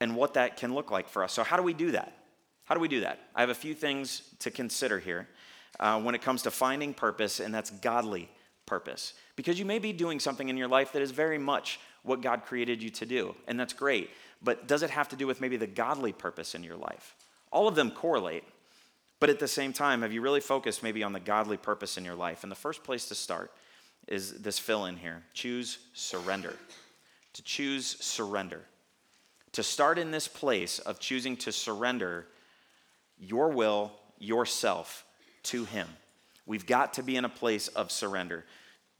and 0.00 0.14
what 0.14 0.34
that 0.34 0.56
can 0.56 0.74
look 0.74 0.90
like 0.90 1.08
for 1.08 1.24
us. 1.24 1.32
So, 1.32 1.42
how 1.42 1.56
do 1.56 1.62
we 1.62 1.74
do 1.74 1.92
that? 1.92 2.12
How 2.64 2.74
do 2.74 2.80
we 2.80 2.88
do 2.88 3.00
that? 3.00 3.18
I 3.34 3.40
have 3.40 3.50
a 3.50 3.54
few 3.54 3.74
things 3.74 4.22
to 4.40 4.50
consider 4.50 4.98
here 4.98 5.28
uh, 5.80 6.00
when 6.00 6.14
it 6.14 6.22
comes 6.22 6.42
to 6.42 6.50
finding 6.50 6.94
purpose, 6.94 7.40
and 7.40 7.54
that's 7.54 7.70
godly 7.70 8.28
purpose. 8.66 9.14
Because 9.36 9.58
you 9.58 9.64
may 9.64 9.78
be 9.78 9.92
doing 9.92 10.20
something 10.20 10.48
in 10.48 10.56
your 10.56 10.68
life 10.68 10.92
that 10.92 11.02
is 11.02 11.10
very 11.10 11.38
much 11.38 11.80
what 12.02 12.20
God 12.20 12.44
created 12.44 12.82
you 12.82 12.90
to 12.90 13.06
do, 13.06 13.34
and 13.46 13.58
that's 13.58 13.72
great. 13.72 14.10
But 14.42 14.68
does 14.68 14.82
it 14.82 14.90
have 14.90 15.08
to 15.08 15.16
do 15.16 15.26
with 15.26 15.40
maybe 15.40 15.56
the 15.56 15.66
godly 15.66 16.12
purpose 16.12 16.54
in 16.54 16.62
your 16.62 16.76
life? 16.76 17.14
All 17.50 17.68
of 17.68 17.74
them 17.74 17.90
correlate. 17.90 18.44
But 19.18 19.30
at 19.30 19.38
the 19.38 19.48
same 19.48 19.72
time, 19.72 20.02
have 20.02 20.12
you 20.12 20.20
really 20.20 20.40
focused 20.40 20.82
maybe 20.82 21.02
on 21.02 21.12
the 21.12 21.20
godly 21.20 21.56
purpose 21.56 21.96
in 21.96 22.04
your 22.04 22.14
life? 22.14 22.42
And 22.42 22.52
the 22.52 22.56
first 22.56 22.84
place 22.84 23.08
to 23.08 23.14
start 23.14 23.50
is 24.06 24.32
this 24.42 24.58
fill 24.58 24.86
in 24.86 24.96
here 24.96 25.22
choose 25.32 25.78
surrender. 25.94 26.54
To 27.34 27.42
choose 27.42 27.96
surrender. 28.00 28.62
To 29.52 29.62
start 29.62 29.98
in 29.98 30.10
this 30.10 30.28
place 30.28 30.78
of 30.80 31.00
choosing 31.00 31.36
to 31.38 31.52
surrender 31.52 32.26
your 33.18 33.48
will, 33.48 33.92
yourself 34.18 35.04
to 35.44 35.64
Him. 35.64 35.88
We've 36.44 36.66
got 36.66 36.94
to 36.94 37.02
be 37.02 37.16
in 37.16 37.24
a 37.24 37.30
place 37.30 37.68
of 37.68 37.90
surrender. 37.90 38.44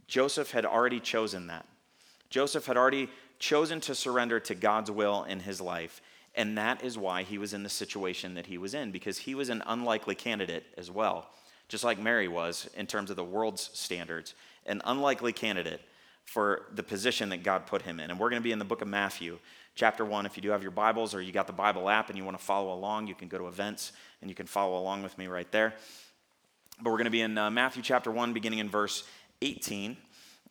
Joseph 0.07 0.50
had 0.50 0.64
already 0.64 1.00
chosen 1.00 1.49
that. 1.49 1.66
Joseph 2.31 2.66
had 2.66 2.76
already 2.76 3.09
chosen 3.38 3.81
to 3.83 3.95
surrender 3.95 4.40
to 4.40 4.55
God's 4.55 4.90
will 4.90 5.25
in 5.25 5.40
his 5.40 5.61
life. 5.61 6.00
And 6.35 6.59
that 6.59 6.85
is 6.85 6.99
why 6.99 7.23
he 7.23 7.38
was 7.38 7.55
in 7.55 7.62
the 7.62 7.69
situation 7.71 8.35
that 8.35 8.47
he 8.47 8.59
was 8.59 8.75
in, 8.75 8.90
because 8.90 9.19
he 9.19 9.35
was 9.35 9.49
an 9.49 9.62
unlikely 9.66 10.14
candidate 10.14 10.64
as 10.76 10.90
well, 10.90 11.31
just 11.69 11.83
like 11.83 11.99
Mary 11.99 12.28
was 12.28 12.69
in 12.76 12.87
terms 12.87 13.11
of 13.11 13.16
the 13.16 13.25
world's 13.25 13.71
standards, 13.73 14.35
an 14.66 14.83
unlikely 14.85 15.33
candidate 15.33 15.81
for 16.26 16.66
the 16.75 16.83
position 16.83 17.31
that 17.31 17.43
God 17.43 17.66
put 17.66 17.83
him 17.83 18.00
in. 18.00 18.11
And 18.11 18.21
we're 18.21 18.28
going 18.28 18.43
to 18.43 18.45
be 18.45 18.52
in 18.52 18.59
the 18.59 18.64
book 18.64 18.83
of 18.83 18.88
Matthew, 18.88 19.38
chapter 19.75 20.05
1. 20.05 20.26
If 20.26 20.37
you 20.37 20.43
do 20.43 20.50
have 20.50 20.62
your 20.62 20.73
Bibles 20.73 21.14
or 21.14 21.23
you 21.23 21.33
got 21.33 21.47
the 21.47 21.52
Bible 21.52 21.88
app 21.88 22.09
and 22.11 22.19
you 22.19 22.25
want 22.25 22.37
to 22.37 22.45
follow 22.45 22.75
along, 22.75 23.07
you 23.07 23.14
can 23.14 23.28
go 23.28 23.38
to 23.38 23.47
events 23.47 23.93
and 24.21 24.28
you 24.28 24.35
can 24.35 24.47
follow 24.47 24.78
along 24.78 25.02
with 25.02 25.16
me 25.16 25.28
right 25.28 25.50
there. 25.52 25.75
But 26.83 26.90
we're 26.90 26.99
going 26.99 27.05
to 27.07 27.11
be 27.11 27.23
in 27.23 27.38
uh, 27.38 27.50
Matthew 27.50 27.83
chapter 27.83 28.11
1, 28.11 28.35
beginning 28.35 28.59
in 28.59 28.69
verse 28.69 29.05
18. 29.40 29.97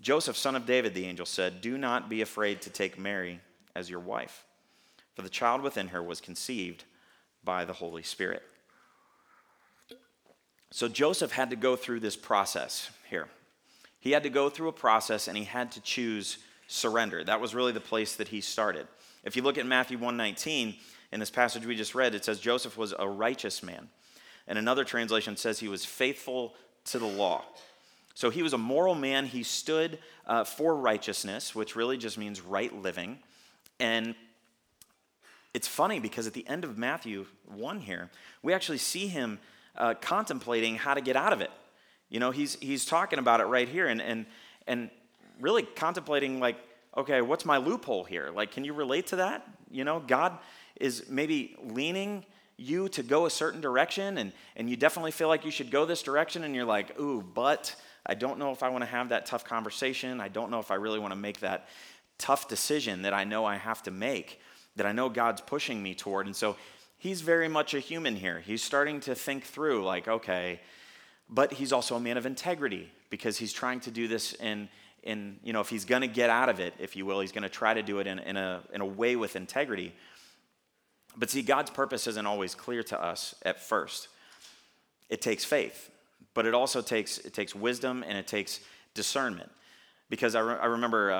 Joseph, 0.00 0.36
son 0.36 0.56
of 0.56 0.66
David, 0.66 0.94
the 0.94 1.04
angel 1.04 1.26
said, 1.26 1.60
Do 1.60 1.76
not 1.76 2.08
be 2.08 2.22
afraid 2.22 2.62
to 2.62 2.70
take 2.70 2.98
Mary 2.98 3.40
as 3.74 3.90
your 3.90 4.00
wife, 4.00 4.44
for 5.14 5.22
the 5.22 5.28
child 5.28 5.62
within 5.62 5.88
her 5.88 6.02
was 6.02 6.20
conceived 6.20 6.84
by 7.44 7.64
the 7.64 7.74
Holy 7.74 8.02
Spirit. 8.02 8.42
So 10.70 10.88
Joseph 10.88 11.32
had 11.32 11.50
to 11.50 11.56
go 11.56 11.76
through 11.76 12.00
this 12.00 12.16
process 12.16 12.90
here. 13.08 13.28
He 13.98 14.12
had 14.12 14.22
to 14.22 14.30
go 14.30 14.48
through 14.48 14.68
a 14.68 14.72
process 14.72 15.28
and 15.28 15.36
he 15.36 15.44
had 15.44 15.72
to 15.72 15.80
choose 15.80 16.38
surrender. 16.68 17.24
That 17.24 17.40
was 17.40 17.54
really 17.54 17.72
the 17.72 17.80
place 17.80 18.16
that 18.16 18.28
he 18.28 18.40
started. 18.40 18.86
If 19.24 19.36
you 19.36 19.42
look 19.42 19.58
at 19.58 19.66
Matthew 19.66 19.98
119, 19.98 20.76
in 21.12 21.20
this 21.20 21.30
passage 21.30 21.66
we 21.66 21.74
just 21.76 21.94
read, 21.94 22.14
it 22.14 22.24
says 22.24 22.38
Joseph 22.38 22.78
was 22.78 22.94
a 22.98 23.08
righteous 23.08 23.62
man. 23.62 23.88
And 24.46 24.58
another 24.58 24.84
translation 24.84 25.36
says 25.36 25.58
he 25.58 25.68
was 25.68 25.84
faithful 25.84 26.54
to 26.86 26.98
the 26.98 27.06
law. 27.06 27.44
So 28.20 28.28
he 28.28 28.42
was 28.42 28.52
a 28.52 28.58
moral 28.58 28.94
man. 28.94 29.24
He 29.24 29.42
stood 29.42 29.98
uh, 30.26 30.44
for 30.44 30.76
righteousness, 30.76 31.54
which 31.54 31.74
really 31.74 31.96
just 31.96 32.18
means 32.18 32.42
right 32.42 32.70
living. 32.70 33.18
And 33.78 34.14
it's 35.54 35.66
funny 35.66 36.00
because 36.00 36.26
at 36.26 36.34
the 36.34 36.46
end 36.46 36.64
of 36.64 36.76
Matthew 36.76 37.24
1 37.46 37.80
here, 37.80 38.10
we 38.42 38.52
actually 38.52 38.76
see 38.76 39.06
him 39.06 39.38
uh, 39.74 39.94
contemplating 40.02 40.74
how 40.74 40.92
to 40.92 41.00
get 41.00 41.16
out 41.16 41.32
of 41.32 41.40
it. 41.40 41.50
You 42.10 42.20
know, 42.20 42.30
he's, 42.30 42.56
he's 42.56 42.84
talking 42.84 43.18
about 43.18 43.40
it 43.40 43.44
right 43.44 43.66
here 43.66 43.86
and, 43.86 44.02
and, 44.02 44.26
and 44.66 44.90
really 45.40 45.62
contemplating, 45.62 46.40
like, 46.40 46.56
okay, 46.94 47.22
what's 47.22 47.46
my 47.46 47.56
loophole 47.56 48.04
here? 48.04 48.28
Like, 48.34 48.50
can 48.50 48.66
you 48.66 48.74
relate 48.74 49.06
to 49.06 49.16
that? 49.16 49.48
You 49.70 49.84
know, 49.84 49.98
God 49.98 50.36
is 50.78 51.08
maybe 51.08 51.56
leaning 51.62 52.26
you 52.58 52.90
to 52.90 53.02
go 53.02 53.24
a 53.24 53.30
certain 53.30 53.62
direction 53.62 54.18
and, 54.18 54.32
and 54.56 54.68
you 54.68 54.76
definitely 54.76 55.12
feel 55.12 55.28
like 55.28 55.46
you 55.46 55.50
should 55.50 55.70
go 55.70 55.86
this 55.86 56.02
direction 56.02 56.44
and 56.44 56.54
you're 56.54 56.66
like, 56.66 57.00
ooh, 57.00 57.22
but 57.22 57.74
I 58.10 58.14
don't 58.14 58.40
know 58.40 58.50
if 58.50 58.64
I 58.64 58.70
want 58.70 58.82
to 58.82 58.90
have 58.90 59.10
that 59.10 59.24
tough 59.24 59.44
conversation. 59.44 60.20
I 60.20 60.26
don't 60.26 60.50
know 60.50 60.58
if 60.58 60.72
I 60.72 60.74
really 60.74 60.98
want 60.98 61.12
to 61.12 61.16
make 61.16 61.38
that 61.40 61.68
tough 62.18 62.48
decision 62.48 63.02
that 63.02 63.14
I 63.14 63.22
know 63.22 63.44
I 63.44 63.54
have 63.54 63.84
to 63.84 63.92
make 63.92 64.40
that 64.74 64.84
I 64.84 64.90
know 64.90 65.08
God's 65.08 65.40
pushing 65.40 65.80
me 65.80 65.94
toward. 65.94 66.26
And 66.26 66.34
so 66.34 66.56
he's 66.98 67.20
very 67.20 67.46
much 67.46 67.72
a 67.72 67.78
human 67.78 68.16
here. 68.16 68.40
He's 68.40 68.64
starting 68.64 68.98
to 69.02 69.14
think 69.14 69.44
through, 69.44 69.84
like, 69.84 70.08
okay, 70.08 70.60
but 71.28 71.52
he's 71.52 71.72
also 71.72 71.94
a 71.94 72.00
man 72.00 72.16
of 72.16 72.26
integrity 72.26 72.90
because 73.10 73.38
he's 73.38 73.52
trying 73.52 73.78
to 73.80 73.92
do 73.92 74.08
this 74.08 74.32
in, 74.34 74.68
in 75.04 75.38
you 75.44 75.52
know, 75.52 75.60
if 75.60 75.68
he's 75.68 75.84
going 75.84 76.02
to 76.02 76.08
get 76.08 76.30
out 76.30 76.48
of 76.48 76.58
it, 76.58 76.74
if 76.80 76.96
you 76.96 77.06
will, 77.06 77.20
he's 77.20 77.32
going 77.32 77.44
to 77.44 77.48
try 77.48 77.74
to 77.74 77.82
do 77.82 78.00
it 78.00 78.08
in, 78.08 78.18
in, 78.18 78.36
a, 78.36 78.60
in 78.74 78.80
a 78.80 78.86
way 78.86 79.14
with 79.14 79.36
integrity. 79.36 79.94
But 81.16 81.30
see, 81.30 81.42
God's 81.42 81.70
purpose 81.70 82.08
isn't 82.08 82.26
always 82.26 82.56
clear 82.56 82.82
to 82.84 83.00
us 83.00 83.36
at 83.42 83.60
first. 83.60 84.08
It 85.08 85.20
takes 85.20 85.44
faith, 85.44 85.90
but 86.34 86.46
it 86.46 86.54
also 86.54 86.80
takes, 86.80 87.18
it 87.18 87.34
takes 87.34 87.54
wisdom 87.54 88.04
and 88.06 88.16
it 88.16 88.26
takes 88.26 88.60
discernment 88.94 89.50
because 90.08 90.34
I, 90.34 90.40
re- 90.40 90.58
I 90.60 90.66
remember 90.66 91.12
uh, 91.12 91.16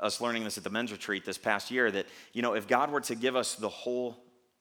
us 0.00 0.20
learning 0.20 0.44
this 0.44 0.58
at 0.58 0.64
the 0.64 0.70
men's 0.70 0.92
retreat 0.92 1.24
this 1.24 1.38
past 1.38 1.70
year 1.70 1.90
that, 1.90 2.06
you 2.32 2.42
know, 2.42 2.54
if 2.54 2.68
God 2.68 2.90
were 2.90 3.00
to 3.02 3.14
give 3.14 3.34
us 3.34 3.54
the 3.54 3.68
whole 3.68 4.18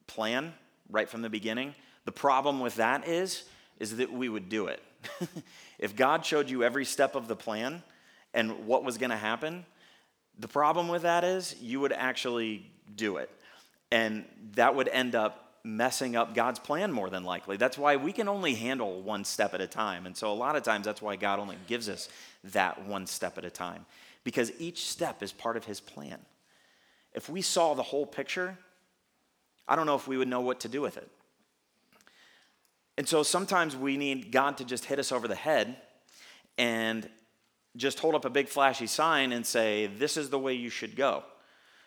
plan 0.08 0.54
right 0.90 1.08
from 1.08 1.22
the 1.22 1.30
beginning, 1.30 1.76
the 2.06 2.12
problem 2.12 2.62
with 2.62 2.76
that 2.76 3.08
is, 3.08 3.44
is 3.80 3.98
that 3.98 4.12
we 4.12 4.30
would 4.30 4.50
do 4.50 4.68
it. 4.68 4.82
if 5.80 5.96
God 5.96 6.26
showed 6.26 6.50
you 6.50 6.64
every 6.64 6.86
step 6.86 7.16
of 7.16 7.28
the 7.28 7.36
plan 7.36 7.84
and 8.34 8.66
what 8.66 8.84
was 8.84 8.98
going 8.98 9.10
to 9.10 9.18
happen, 9.18 9.66
the 10.40 10.48
problem 10.48 10.88
with 10.88 11.02
that 11.02 11.24
is 11.24 11.56
you 11.62 11.80
would 11.82 11.92
actually 11.92 12.72
do 12.96 13.18
it. 13.18 13.30
And 13.92 14.26
that 14.54 14.76
would 14.76 14.88
end 14.88 15.16
up 15.16 15.47
messing 15.68 16.16
up 16.16 16.34
God's 16.34 16.60
plan 16.60 16.92
more 16.92 17.10
than 17.10 17.24
likely. 17.24 17.58
That's 17.58 17.78
why 17.78 17.98
we 17.98 18.14
can 18.14 18.30
only 18.30 18.56
handle 18.56 19.02
one 19.02 19.26
step 19.26 19.54
at 19.54 19.62
a 19.62 19.68
time. 19.68 20.06
And 20.06 20.16
so 20.16 20.32
a 20.32 20.34
lot 20.34 20.56
of 20.56 20.64
times 20.64 20.86
that's 20.86 21.02
why 21.02 21.18
God 21.18 21.40
only 21.40 21.58
gives 21.68 21.90
us 21.90 22.08
that 22.46 22.86
one 22.86 23.06
step 23.06 23.38
at 23.38 23.44
a 23.44 23.50
time 23.50 23.86
because 24.24 24.52
each 24.60 24.86
step 24.86 25.22
is 25.22 25.32
part 25.32 25.58
of 25.58 25.66
his 25.66 25.80
plan. 25.80 26.20
If 27.14 27.30
we 27.30 27.42
saw 27.42 27.74
the 27.74 27.84
whole 27.84 28.06
picture, 28.06 28.58
I 29.68 29.76
don't 29.76 29.86
know 29.86 29.96
if 29.96 30.08
we 30.08 30.18
would 30.18 30.28
know 30.28 30.42
what 30.42 30.62
to 30.62 30.70
do 30.70 30.82
with 30.82 30.98
it. 30.98 31.10
And 32.98 33.08
so 33.08 33.22
sometimes 33.22 33.76
we 33.76 33.98
need 33.98 34.32
God 34.32 34.58
to 34.58 34.66
just 34.66 34.86
hit 34.86 35.00
us 35.00 35.12
over 35.12 35.28
the 35.28 35.36
head 35.36 35.78
and 36.58 37.08
just 37.76 38.00
hold 38.00 38.16
up 38.16 38.26
a 38.26 38.30
big 38.30 38.48
flashy 38.48 38.88
sign 38.88 39.32
and 39.32 39.46
say, 39.46 39.88
This 39.88 40.18
is 40.18 40.30
the 40.30 40.40
way 40.40 40.54
you 40.54 40.70
should 40.70 40.96
go. 40.96 41.24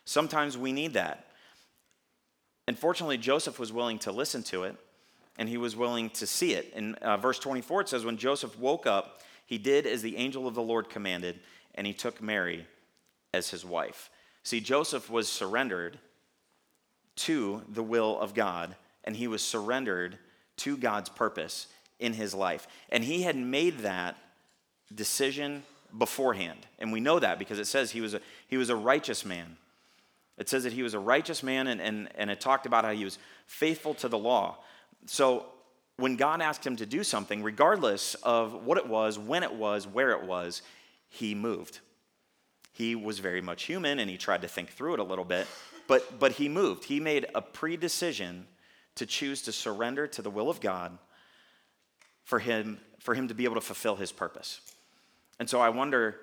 Sometimes 0.04 0.56
we 0.56 0.72
need 0.72 0.92
that. 0.94 1.29
And 2.70 2.78
fortunately, 2.78 3.18
Joseph 3.18 3.58
was 3.58 3.72
willing 3.72 3.98
to 3.98 4.12
listen 4.12 4.44
to 4.44 4.62
it 4.62 4.76
and 5.36 5.48
he 5.48 5.56
was 5.56 5.74
willing 5.74 6.08
to 6.10 6.24
see 6.24 6.52
it. 6.52 6.72
In 6.72 6.94
uh, 7.02 7.16
verse 7.16 7.40
24, 7.40 7.80
it 7.80 7.88
says, 7.88 8.04
When 8.04 8.16
Joseph 8.16 8.56
woke 8.60 8.86
up, 8.86 9.22
he 9.44 9.58
did 9.58 9.88
as 9.88 10.02
the 10.02 10.16
angel 10.16 10.46
of 10.46 10.54
the 10.54 10.62
Lord 10.62 10.88
commanded, 10.88 11.40
and 11.74 11.84
he 11.84 11.92
took 11.92 12.22
Mary 12.22 12.68
as 13.34 13.50
his 13.50 13.64
wife. 13.64 14.08
See, 14.44 14.60
Joseph 14.60 15.10
was 15.10 15.28
surrendered 15.28 15.98
to 17.16 17.62
the 17.68 17.82
will 17.82 18.20
of 18.20 18.34
God, 18.34 18.76
and 19.02 19.16
he 19.16 19.26
was 19.26 19.42
surrendered 19.42 20.16
to 20.58 20.76
God's 20.76 21.08
purpose 21.08 21.66
in 21.98 22.12
his 22.12 22.34
life. 22.34 22.68
And 22.88 23.02
he 23.02 23.22
had 23.22 23.34
made 23.34 23.80
that 23.80 24.16
decision 24.94 25.64
beforehand. 25.98 26.68
And 26.78 26.92
we 26.92 27.00
know 27.00 27.18
that 27.18 27.40
because 27.40 27.58
it 27.58 27.66
says 27.66 27.90
he 27.90 28.00
was 28.00 28.14
a, 28.14 28.20
he 28.46 28.56
was 28.56 28.70
a 28.70 28.76
righteous 28.76 29.24
man. 29.24 29.56
It 30.40 30.48
says 30.48 30.64
that 30.64 30.72
he 30.72 30.82
was 30.82 30.94
a 30.94 30.98
righteous 30.98 31.42
man, 31.42 31.66
and, 31.66 31.82
and, 31.82 32.08
and 32.16 32.30
it 32.30 32.40
talked 32.40 32.64
about 32.64 32.86
how 32.86 32.92
he 32.92 33.04
was 33.04 33.18
faithful 33.46 33.92
to 33.94 34.08
the 34.08 34.16
law. 34.16 34.56
So 35.04 35.44
when 35.98 36.16
God 36.16 36.40
asked 36.40 36.66
him 36.66 36.76
to 36.76 36.86
do 36.86 37.04
something, 37.04 37.42
regardless 37.42 38.14
of 38.14 38.64
what 38.64 38.78
it 38.78 38.88
was, 38.88 39.18
when 39.18 39.42
it 39.42 39.52
was, 39.52 39.86
where 39.86 40.12
it 40.12 40.22
was, 40.24 40.62
he 41.10 41.34
moved. 41.34 41.80
He 42.72 42.94
was 42.94 43.18
very 43.18 43.42
much 43.42 43.64
human 43.64 43.98
and 43.98 44.08
he 44.08 44.16
tried 44.16 44.40
to 44.40 44.48
think 44.48 44.70
through 44.70 44.94
it 44.94 45.00
a 45.00 45.04
little 45.04 45.26
bit, 45.26 45.46
but, 45.86 46.18
but 46.18 46.32
he 46.32 46.48
moved. 46.48 46.84
He 46.84 47.00
made 47.00 47.26
a 47.34 47.42
pre 47.42 47.76
decision 47.76 48.46
to 48.94 49.04
choose 49.04 49.42
to 49.42 49.52
surrender 49.52 50.06
to 50.06 50.22
the 50.22 50.30
will 50.30 50.48
of 50.48 50.60
God 50.60 50.96
for 52.24 52.38
him, 52.38 52.78
for 52.98 53.14
him 53.14 53.28
to 53.28 53.34
be 53.34 53.44
able 53.44 53.56
to 53.56 53.60
fulfill 53.60 53.96
his 53.96 54.10
purpose. 54.10 54.60
And 55.38 55.50
so 55.50 55.60
I 55.60 55.68
wonder 55.68 56.16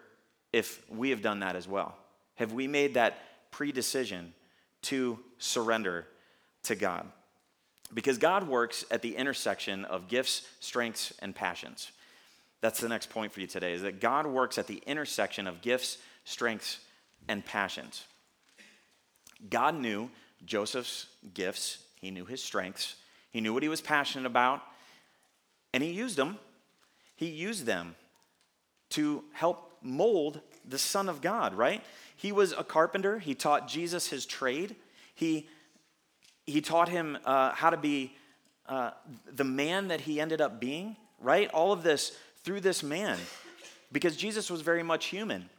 if 0.52 0.84
we 0.90 1.12
have 1.12 1.22
done 1.22 1.42
that 1.42 1.56
as 1.56 1.68
well. 1.68 1.96
Have 2.36 2.54
we 2.54 2.66
made 2.66 2.96
that 2.96 3.20
pre 3.58 3.72
decision 3.72 4.36
to 4.84 5.18
surrender 5.40 6.06
to 6.62 6.76
God? 6.76 7.08
Because 7.92 8.20
God 8.20 8.48
works 8.48 8.86
at 8.92 9.02
the 9.02 9.16
intersection 9.16 9.84
of 9.86 10.08
gifts, 10.08 10.44
strengths, 10.60 11.12
and 11.24 11.34
passions. 11.34 11.92
That's 12.62 12.80
the 12.80 12.88
next 12.88 13.10
point 13.10 13.32
for 13.32 13.40
you 13.40 13.48
today 13.48 13.74
is 13.74 13.82
that 13.82 14.00
God 14.00 14.28
works 14.28 14.60
at 14.60 14.68
the 14.68 14.84
intersection 14.86 15.48
of 15.48 15.62
gifts, 15.62 15.98
strengths, 16.24 16.78
and 17.28 17.44
passions. 17.44 18.04
God 19.50 19.74
knew 19.74 20.12
Joseph's 20.46 21.08
gifts, 21.34 21.80
he 22.00 22.12
knew 22.12 22.26
his 22.26 22.44
strengths, 22.44 22.96
he 23.32 23.42
knew 23.42 23.56
what 23.56 23.64
he 23.64 23.70
was 23.70 23.82
passionate 23.82 24.28
about, 24.28 24.62
and 25.74 25.82
he 25.82 25.90
used 25.90 26.16
them. 26.16 26.38
He 27.16 27.26
used 27.26 27.66
them 27.66 27.96
to 28.92 29.24
help 29.34 29.80
mold 29.82 30.42
the 30.68 30.78
Son 30.78 31.10
of 31.10 31.22
God, 31.22 31.54
right? 31.54 31.84
He 32.16 32.32
was 32.32 32.52
a 32.52 32.64
carpenter, 32.64 33.20
he 33.20 33.36
taught 33.36 33.68
Jesus 33.68 34.08
his 34.10 34.26
trade. 34.26 34.76
He 35.16 35.48
he 36.46 36.62
taught 36.62 36.88
him 36.88 37.18
uh, 37.26 37.52
how 37.52 37.70
to 37.70 37.78
be 37.78 38.16
uh, 38.68 38.92
the 39.30 39.44
man 39.44 39.90
that 39.90 40.02
he 40.02 40.22
ended 40.22 40.40
up 40.40 40.62
being, 40.62 40.96
right? 41.20 41.50
All 41.50 41.74
of 41.74 41.84
this 41.84 42.18
through 42.44 42.62
this 42.62 42.82
man. 42.84 43.18
because 43.92 44.16
Jesus 44.16 44.50
was 44.50 44.62
very 44.62 44.84
much 44.84 45.06
human. 45.06 45.50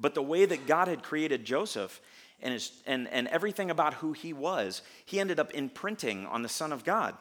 But 0.00 0.14
the 0.14 0.22
way 0.22 0.44
that 0.44 0.66
God 0.66 0.88
had 0.88 1.02
created 1.02 1.44
Joseph 1.44 2.00
and, 2.40 2.52
his, 2.52 2.70
and, 2.86 3.08
and 3.08 3.26
everything 3.28 3.70
about 3.70 3.94
who 3.94 4.12
he 4.12 4.32
was, 4.32 4.82
he 5.04 5.18
ended 5.18 5.40
up 5.40 5.52
imprinting 5.52 6.26
on 6.26 6.42
the 6.42 6.48
Son 6.48 6.72
of 6.72 6.84
God. 6.84 7.14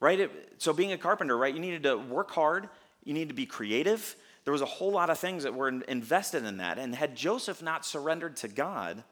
Right? 0.00 0.20
It, 0.20 0.54
so, 0.58 0.72
being 0.72 0.92
a 0.92 0.98
carpenter, 0.98 1.36
right, 1.36 1.54
you 1.54 1.60
needed 1.60 1.82
to 1.84 1.96
work 1.96 2.30
hard, 2.30 2.68
you 3.04 3.14
needed 3.14 3.28
to 3.28 3.34
be 3.34 3.46
creative. 3.46 4.14
There 4.46 4.52
was 4.52 4.62
a 4.62 4.66
whole 4.66 4.92
lot 4.92 5.10
of 5.10 5.18
things 5.18 5.42
that 5.42 5.54
were 5.54 5.68
invested 5.68 6.44
in 6.44 6.58
that. 6.58 6.78
And 6.78 6.94
had 6.94 7.16
Joseph 7.16 7.62
not 7.62 7.84
surrendered 7.84 8.36
to 8.36 8.48
God, 8.48 9.02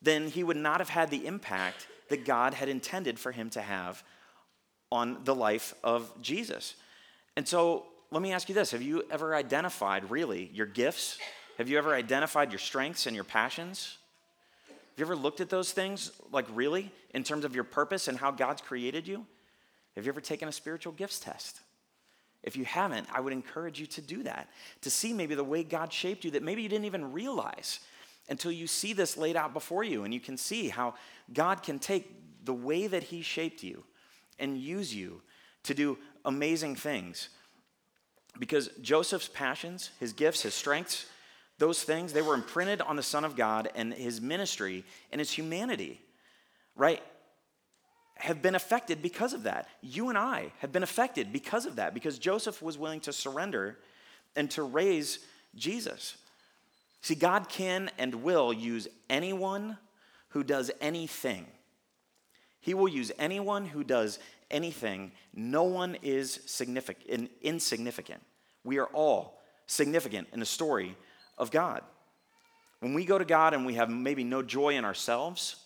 then 0.00 0.28
he 0.28 0.42
would 0.42 0.56
not 0.56 0.80
have 0.80 0.88
had 0.88 1.10
the 1.10 1.26
impact 1.26 1.86
that 2.08 2.24
God 2.24 2.54
had 2.54 2.70
intended 2.70 3.18
for 3.18 3.32
him 3.32 3.50
to 3.50 3.60
have 3.60 4.02
on 4.90 5.18
the 5.24 5.34
life 5.34 5.74
of 5.84 6.10
Jesus. 6.22 6.74
And 7.36 7.46
so, 7.46 7.84
let 8.10 8.22
me 8.22 8.32
ask 8.32 8.48
you 8.48 8.54
this 8.54 8.70
Have 8.70 8.80
you 8.80 9.04
ever 9.10 9.34
identified 9.34 10.10
really 10.10 10.50
your 10.54 10.66
gifts? 10.66 11.18
Have 11.58 11.68
you 11.68 11.76
ever 11.76 11.94
identified 11.94 12.50
your 12.50 12.58
strengths 12.58 13.06
and 13.06 13.14
your 13.14 13.24
passions? 13.24 13.98
Have 14.68 14.98
you 14.98 15.04
ever 15.04 15.16
looked 15.16 15.42
at 15.42 15.50
those 15.50 15.72
things, 15.72 16.12
like 16.32 16.46
really, 16.54 16.90
in 17.12 17.24
terms 17.24 17.44
of 17.44 17.54
your 17.54 17.64
purpose 17.64 18.08
and 18.08 18.16
how 18.16 18.30
God's 18.30 18.62
created 18.62 19.06
you? 19.06 19.26
Have 19.96 20.06
you 20.06 20.12
ever 20.12 20.22
taken 20.22 20.48
a 20.48 20.52
spiritual 20.52 20.94
gifts 20.94 21.20
test? 21.20 21.60
If 22.46 22.56
you 22.56 22.64
haven't, 22.64 23.08
I 23.12 23.20
would 23.20 23.32
encourage 23.32 23.78
you 23.80 23.86
to 23.86 24.00
do 24.00 24.22
that, 24.22 24.48
to 24.82 24.90
see 24.90 25.12
maybe 25.12 25.34
the 25.34 25.44
way 25.44 25.64
God 25.64 25.92
shaped 25.92 26.24
you 26.24 26.30
that 26.30 26.42
maybe 26.42 26.62
you 26.62 26.68
didn't 26.68 26.86
even 26.86 27.12
realize 27.12 27.80
until 28.28 28.52
you 28.52 28.66
see 28.66 28.92
this 28.92 29.16
laid 29.16 29.36
out 29.36 29.52
before 29.52 29.84
you 29.84 30.04
and 30.04 30.14
you 30.14 30.20
can 30.20 30.36
see 30.36 30.68
how 30.68 30.94
God 31.34 31.62
can 31.62 31.78
take 31.78 32.10
the 32.44 32.54
way 32.54 32.86
that 32.86 33.02
He 33.02 33.20
shaped 33.22 33.62
you 33.62 33.84
and 34.38 34.56
use 34.56 34.94
you 34.94 35.20
to 35.64 35.74
do 35.74 35.98
amazing 36.24 36.76
things. 36.76 37.28
Because 38.38 38.68
Joseph's 38.80 39.28
passions, 39.28 39.90
his 39.98 40.12
gifts, 40.12 40.42
his 40.42 40.54
strengths, 40.54 41.06
those 41.58 41.82
things, 41.82 42.12
they 42.12 42.22
were 42.22 42.34
imprinted 42.34 42.80
on 42.82 42.96
the 42.96 43.02
Son 43.02 43.24
of 43.24 43.34
God 43.34 43.70
and 43.74 43.92
his 43.92 44.20
ministry 44.20 44.84
and 45.10 45.18
his 45.18 45.30
humanity, 45.30 46.00
right? 46.76 47.02
Have 48.18 48.40
been 48.40 48.54
affected 48.54 49.02
because 49.02 49.32
of 49.34 49.42
that. 49.42 49.68
You 49.82 50.08
and 50.08 50.16
I 50.16 50.52
have 50.60 50.72
been 50.72 50.82
affected 50.82 51.32
because 51.32 51.66
of 51.66 51.76
that, 51.76 51.94
because 51.94 52.18
Joseph 52.18 52.62
was 52.62 52.78
willing 52.78 53.00
to 53.00 53.12
surrender 53.12 53.78
and 54.34 54.50
to 54.52 54.62
raise 54.62 55.18
Jesus. 55.54 56.16
See, 57.02 57.14
God 57.14 57.48
can 57.48 57.90
and 57.98 58.16
will 58.16 58.52
use 58.52 58.88
anyone 59.08 59.78
who 60.30 60.42
does 60.42 60.70
anything. 60.80 61.46
He 62.60 62.74
will 62.74 62.88
use 62.88 63.12
anyone 63.18 63.66
who 63.66 63.84
does 63.84 64.18
anything. 64.50 65.12
No 65.34 65.64
one 65.64 65.96
is 66.02 66.40
significant, 66.46 67.30
insignificant. 67.42 68.22
We 68.64 68.78
are 68.78 68.86
all 68.86 69.40
significant 69.66 70.28
in 70.32 70.40
the 70.40 70.46
story 70.46 70.96
of 71.38 71.50
God. 71.50 71.82
When 72.80 72.94
we 72.94 73.04
go 73.04 73.18
to 73.18 73.24
God 73.24 73.54
and 73.54 73.64
we 73.64 73.74
have 73.74 73.88
maybe 73.88 74.24
no 74.24 74.42
joy 74.42 74.74
in 74.74 74.84
ourselves, 74.84 75.56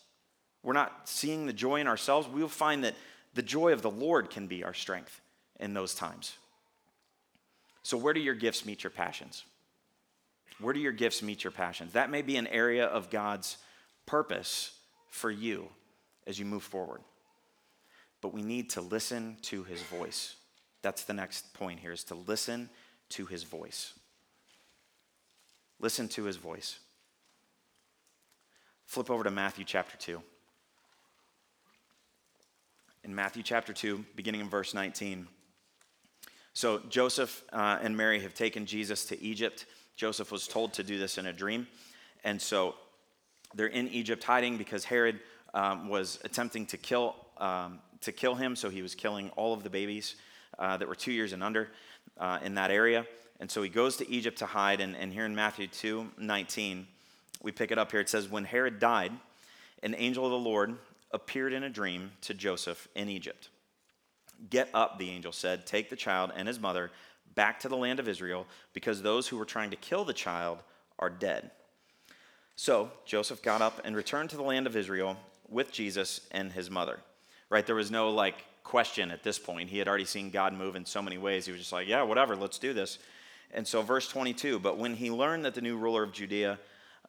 we're 0.62 0.72
not 0.72 1.08
seeing 1.08 1.46
the 1.46 1.52
joy 1.52 1.80
in 1.80 1.86
ourselves, 1.86 2.28
we 2.28 2.42
will 2.42 2.48
find 2.48 2.84
that 2.84 2.94
the 3.34 3.42
joy 3.42 3.72
of 3.72 3.82
the 3.82 3.90
Lord 3.90 4.30
can 4.30 4.46
be 4.46 4.64
our 4.64 4.74
strength 4.74 5.20
in 5.58 5.74
those 5.74 5.94
times. 5.94 6.36
So, 7.82 7.96
where 7.96 8.12
do 8.12 8.20
your 8.20 8.34
gifts 8.34 8.66
meet 8.66 8.84
your 8.84 8.90
passions? 8.90 9.44
Where 10.60 10.74
do 10.74 10.80
your 10.80 10.92
gifts 10.92 11.22
meet 11.22 11.42
your 11.42 11.50
passions? 11.50 11.92
That 11.92 12.10
may 12.10 12.22
be 12.22 12.36
an 12.36 12.46
area 12.48 12.84
of 12.84 13.10
God's 13.10 13.56
purpose 14.04 14.72
for 15.08 15.30
you 15.30 15.68
as 16.26 16.38
you 16.38 16.44
move 16.44 16.62
forward. 16.62 17.00
But 18.20 18.34
we 18.34 18.42
need 18.42 18.70
to 18.70 18.82
listen 18.82 19.38
to 19.42 19.64
his 19.64 19.80
voice. 19.82 20.34
That's 20.82 21.04
the 21.04 21.14
next 21.14 21.54
point 21.54 21.80
here 21.80 21.92
is 21.92 22.04
to 22.04 22.14
listen 22.14 22.68
to 23.10 23.26
his 23.26 23.44
voice. 23.44 23.94
Listen 25.78 26.08
to 26.08 26.24
his 26.24 26.36
voice. 26.36 26.78
Flip 28.84 29.10
over 29.10 29.24
to 29.24 29.30
Matthew 29.30 29.64
chapter 29.64 29.96
2. 29.96 30.20
In 33.02 33.14
Matthew 33.14 33.42
chapter 33.42 33.72
2, 33.72 34.04
beginning 34.14 34.42
in 34.42 34.50
verse 34.50 34.74
19. 34.74 35.26
So 36.52 36.82
Joseph 36.90 37.42
uh, 37.50 37.78
and 37.80 37.96
Mary 37.96 38.20
have 38.20 38.34
taken 38.34 38.66
Jesus 38.66 39.06
to 39.06 39.20
Egypt. 39.22 39.64
Joseph 39.96 40.30
was 40.30 40.46
told 40.46 40.74
to 40.74 40.82
do 40.82 40.98
this 40.98 41.16
in 41.16 41.24
a 41.24 41.32
dream. 41.32 41.66
And 42.24 42.40
so 42.40 42.74
they're 43.54 43.68
in 43.68 43.88
Egypt 43.88 44.22
hiding 44.22 44.58
because 44.58 44.84
Herod 44.84 45.18
um, 45.54 45.88
was 45.88 46.18
attempting 46.24 46.66
to 46.66 46.76
kill, 46.76 47.16
um, 47.38 47.78
to 48.02 48.12
kill 48.12 48.34
him. 48.34 48.54
So 48.54 48.68
he 48.68 48.82
was 48.82 48.94
killing 48.94 49.30
all 49.30 49.54
of 49.54 49.62
the 49.62 49.70
babies 49.70 50.16
uh, 50.58 50.76
that 50.76 50.86
were 50.86 50.94
two 50.94 51.12
years 51.12 51.32
and 51.32 51.42
under 51.42 51.68
uh, 52.18 52.40
in 52.42 52.54
that 52.56 52.70
area. 52.70 53.06
And 53.40 53.50
so 53.50 53.62
he 53.62 53.70
goes 53.70 53.96
to 53.96 54.10
Egypt 54.10 54.38
to 54.40 54.46
hide. 54.46 54.82
And, 54.82 54.94
and 54.94 55.10
here 55.10 55.24
in 55.24 55.34
Matthew 55.34 55.68
2 55.68 56.10
19, 56.18 56.86
we 57.42 57.50
pick 57.50 57.70
it 57.70 57.78
up 57.78 57.92
here. 57.92 58.00
It 58.00 58.10
says, 58.10 58.28
When 58.28 58.44
Herod 58.44 58.78
died, 58.78 59.12
an 59.82 59.94
angel 59.96 60.26
of 60.26 60.32
the 60.32 60.38
Lord 60.38 60.76
appeared 61.12 61.52
in 61.52 61.62
a 61.62 61.70
dream 61.70 62.12
to 62.22 62.34
Joseph 62.34 62.88
in 62.94 63.08
Egypt. 63.08 63.48
Get 64.48 64.68
up, 64.72 64.98
the 64.98 65.10
angel 65.10 65.32
said, 65.32 65.66
take 65.66 65.90
the 65.90 65.96
child 65.96 66.32
and 66.34 66.48
his 66.48 66.60
mother 66.60 66.90
back 67.34 67.60
to 67.60 67.68
the 67.68 67.76
land 67.76 68.00
of 68.00 68.08
Israel, 68.08 68.46
because 68.72 69.02
those 69.02 69.28
who 69.28 69.36
were 69.36 69.44
trying 69.44 69.70
to 69.70 69.76
kill 69.76 70.04
the 70.04 70.12
child 70.12 70.58
are 70.98 71.10
dead. 71.10 71.50
So 72.56 72.90
Joseph 73.06 73.42
got 73.42 73.62
up 73.62 73.80
and 73.84 73.96
returned 73.96 74.30
to 74.30 74.36
the 74.36 74.42
land 74.42 74.66
of 74.66 74.76
Israel 74.76 75.16
with 75.48 75.72
Jesus 75.72 76.20
and 76.30 76.52
his 76.52 76.70
mother. 76.70 77.00
Right? 77.48 77.66
There 77.66 77.76
was 77.76 77.90
no 77.90 78.10
like 78.10 78.36
question 78.64 79.10
at 79.10 79.22
this 79.22 79.38
point. 79.38 79.70
He 79.70 79.78
had 79.78 79.88
already 79.88 80.04
seen 80.04 80.30
God 80.30 80.52
move 80.52 80.76
in 80.76 80.84
so 80.84 81.02
many 81.02 81.18
ways. 81.18 81.46
He 81.46 81.52
was 81.52 81.60
just 81.60 81.72
like, 81.72 81.88
yeah, 81.88 82.02
whatever, 82.02 82.36
let's 82.36 82.58
do 82.58 82.72
this. 82.72 82.98
And 83.52 83.66
so, 83.66 83.82
verse 83.82 84.08
22 84.08 84.58
But 84.58 84.78
when 84.78 84.94
he 84.94 85.10
learned 85.10 85.44
that 85.44 85.54
the 85.54 85.60
new 85.60 85.76
ruler 85.76 86.02
of 86.02 86.12
Judea 86.12 86.58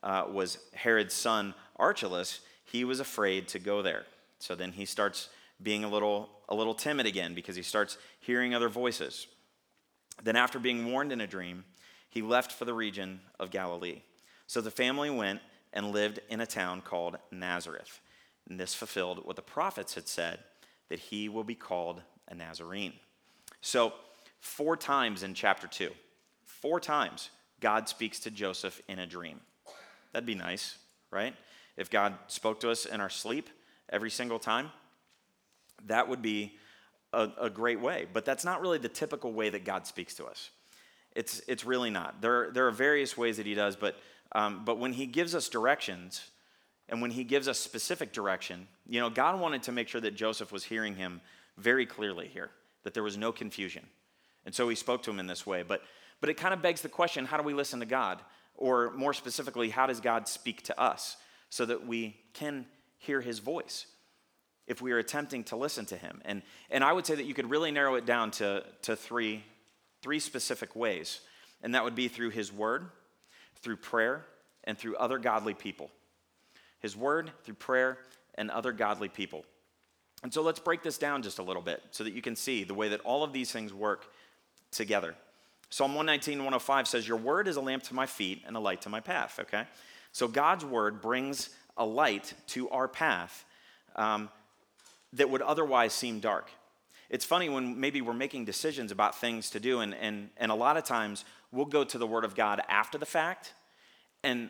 uh, 0.02 0.26
was 0.30 0.58
Herod's 0.74 1.14
son 1.14 1.54
Archelaus, 1.76 2.40
he 2.64 2.84
was 2.84 3.00
afraid 3.00 3.48
to 3.50 3.60
go 3.60 3.82
there. 3.82 4.06
So 4.40 4.56
then 4.56 4.72
he 4.72 4.86
starts 4.86 5.30
being 5.62 5.84
a 5.84 5.90
little, 5.90 6.30
a 6.50 6.56
little 6.56 6.74
timid 6.74 7.06
again 7.06 7.34
because 7.34 7.56
he 7.56 7.62
starts 7.62 7.98
hearing 8.20 8.56
other 8.56 8.70
voices. 8.70 9.28
Then, 10.24 10.36
after 10.36 10.60
being 10.60 10.92
warned 10.92 11.12
in 11.12 11.22
a 11.22 11.28
dream, 11.28 11.64
he 12.10 12.22
left 12.22 12.52
for 12.52 12.66
the 12.66 12.74
region 12.74 13.22
of 13.40 13.50
Galilee. 13.50 14.02
So 14.46 14.62
the 14.62 14.72
family 14.72 15.10
went 15.10 15.40
and 15.74 15.92
lived 15.92 16.20
in 16.30 16.42
a 16.42 16.46
town 16.46 16.82
called 16.82 17.18
Nazareth. 17.32 18.02
And 18.50 18.60
this 18.60 18.74
fulfilled 18.74 19.26
what 19.26 19.36
the 19.36 19.42
prophets 19.42 19.96
had 19.96 20.08
said 20.08 20.40
that 20.90 21.00
he 21.00 21.30
will 21.30 21.44
be 21.44 21.56
called 21.56 22.02
a 22.28 22.36
Nazarene. 22.36 22.94
So, 23.62 23.94
four 24.40 24.76
times 24.76 25.24
in 25.24 25.34
chapter 25.34 25.68
2, 25.68 25.92
Four 26.62 26.80
times, 26.80 27.32
God 27.60 27.90
speaks 27.90 28.20
to 28.20 28.30
Joseph 28.30 28.82
in 28.88 29.00
a 29.00 29.08
dream. 29.08 29.40
That'd 30.14 30.28
be 30.28 30.36
nice, 30.36 30.78
right? 31.10 31.34
If 31.78 31.90
God 31.90 32.16
spoke 32.28 32.60
to 32.62 32.70
us 32.70 32.86
in 32.86 33.02
our 33.02 33.10
sleep 33.10 33.50
every 33.90 34.10
single 34.10 34.40
time, 34.40 34.72
that 35.88 36.08
would 36.08 36.22
be 36.22 36.58
a, 37.14 37.30
a, 37.40 37.50
great 37.50 37.80
way. 37.80 38.06
But 38.12 38.26
that's 38.26 38.46
not 38.46 38.62
really 38.62 38.78
the 38.78 38.90
typical 38.90 39.34
way 39.34 39.50
that 39.50 39.66
God 39.66 39.88
speaks 39.88 40.14
to 40.16 40.26
us. 40.26 40.52
It's, 41.16 41.42
it's 41.48 41.66
really 41.66 41.90
not. 41.90 42.22
There, 42.22 42.52
there 42.52 42.68
are 42.68 42.72
various 42.72 43.18
ways 43.18 43.38
that 43.38 43.46
He 43.46 43.54
does, 43.56 43.76
but, 43.76 43.98
um, 44.34 44.64
but 44.64 44.78
when 44.78 44.94
He 44.94 45.06
gives 45.06 45.36
us 45.36 45.50
directions, 45.50 46.30
and 46.88 47.02
when 47.02 47.12
He 47.12 47.24
gives 47.24 47.48
us 47.48 47.60
specific 47.60 48.14
direction, 48.14 48.68
you 48.88 49.00
know, 49.00 49.10
God 49.10 49.40
wanted 49.40 49.64
to 49.64 49.72
make 49.72 49.88
sure 49.88 50.02
that 50.02 50.16
Joseph 50.16 50.52
was 50.52 50.64
hearing 50.64 50.96
Him 50.96 51.22
very 51.58 51.86
clearly 51.86 52.28
here, 52.28 52.52
that 52.84 52.94
there 52.94 53.04
was 53.04 53.18
no 53.18 53.32
confusion. 53.32 53.86
And 54.46 54.54
so 54.56 54.70
He 54.70 54.76
spoke 54.76 55.04
to 55.04 55.12
him 55.12 55.20
in 55.20 55.28
this 55.28 55.46
way. 55.46 55.64
But 55.64 55.82
but 56.22 56.30
it 56.30 56.38
kind 56.38 56.54
of 56.54 56.62
begs 56.62 56.82
the 56.82 56.90
question 56.90 57.26
how 57.26 57.38
do 57.38 57.44
we 57.44 57.54
listen 57.54 57.80
to 57.80 57.86
God? 57.86 58.20
Or 58.56 58.92
more 58.92 59.14
specifically, 59.14 59.70
how 59.70 59.88
does 59.88 60.00
God 60.00 60.28
speak 60.28 60.62
to 60.64 60.80
us 60.80 61.18
so 61.52 61.66
that 61.66 61.86
we 61.86 62.16
can 62.34 62.66
hear 62.98 63.22
his 63.22 63.38
voice 63.38 63.86
if 64.66 64.82
we 64.82 64.92
are 64.94 64.98
attempting 64.98 65.44
to 65.44 65.56
listen 65.56 65.86
to 65.86 65.98
him? 65.98 66.20
And, 66.26 66.42
and 66.72 66.84
I 66.84 66.92
would 66.92 67.06
say 67.06 67.14
that 67.14 67.26
you 67.26 67.36
could 67.36 67.52
really 67.52 67.70
narrow 67.70 67.94
it 67.96 68.08
down 68.08 68.32
to, 68.32 68.64
to 68.84 68.96
three, 68.96 69.44
three 70.02 70.20
specific 70.20 70.76
ways. 70.76 71.20
And 71.62 71.76
that 71.76 71.84
would 71.84 71.94
be 71.94 72.08
through 72.08 72.32
his 72.32 72.52
word, 72.52 72.86
through 73.62 73.78
prayer, 73.78 74.26
and 74.64 74.76
through 74.76 74.96
other 74.96 75.20
godly 75.20 75.54
people. 75.54 75.92
His 76.80 76.98
word, 76.98 77.32
through 77.44 77.56
prayer, 77.56 78.00
and 78.34 78.50
other 78.50 78.72
godly 78.72 79.10
people. 79.10 79.46
And 80.24 80.34
so 80.34 80.42
let's 80.42 80.60
break 80.60 80.82
this 80.82 80.98
down 80.98 81.22
just 81.22 81.38
a 81.38 81.44
little 81.44 81.62
bit 81.62 81.84
so 81.92 82.04
that 82.04 82.14
you 82.14 82.22
can 82.22 82.36
see 82.36 82.64
the 82.64 82.74
way 82.74 82.90
that 82.90 83.02
all 83.02 83.24
of 83.24 83.34
these 83.34 83.52
things 83.52 83.74
work 83.74 84.06
together. 84.72 85.16
Psalm 85.70 85.92
119, 85.96 86.40
105 86.40 86.88
says, 86.88 87.08
Your 87.08 87.18
word 87.18 87.48
is 87.48 87.56
a 87.56 87.62
lamp 87.62 87.84
to 87.84 87.94
my 87.94 88.06
feet 88.06 88.44
and 88.46 88.56
a 88.56 88.60
light 88.60 88.82
to 88.82 88.90
my 88.90 89.00
path, 89.00 89.40
okay? 89.40 89.66
So 90.12 90.28
God's 90.28 90.66
word 90.66 91.02
brings 91.02 91.50
a 91.78 91.86
light 91.86 92.34
to 92.48 92.70
our 92.70 92.88
path 92.88 93.46
um, 93.96 94.30
that 95.14 95.30
would 95.30 95.42
otherwise 95.42 95.94
seem 95.94 96.20
dark. 96.20 96.50
It's 97.10 97.26
funny 97.26 97.50
when 97.50 97.80
maybe 97.80 98.02
we're 98.02 98.14
making 98.14 98.46
decisions 98.46 98.92
about 98.92 99.20
things 99.20 99.50
to 99.52 99.60
do, 99.60 99.82
and, 99.82 99.94
and, 99.94 100.30
and 100.38 100.52
a 100.52 100.56
lot 100.56 100.78
of 100.78 100.84
times 100.86 101.26
we'll 101.52 101.66
go 101.66 101.84
to 101.84 101.98
the 101.98 102.08
Word 102.08 102.24
of 102.24 102.36
God 102.36 102.62
after 102.70 102.98
the 102.98 103.06
fact. 103.06 103.54
And 104.24 104.50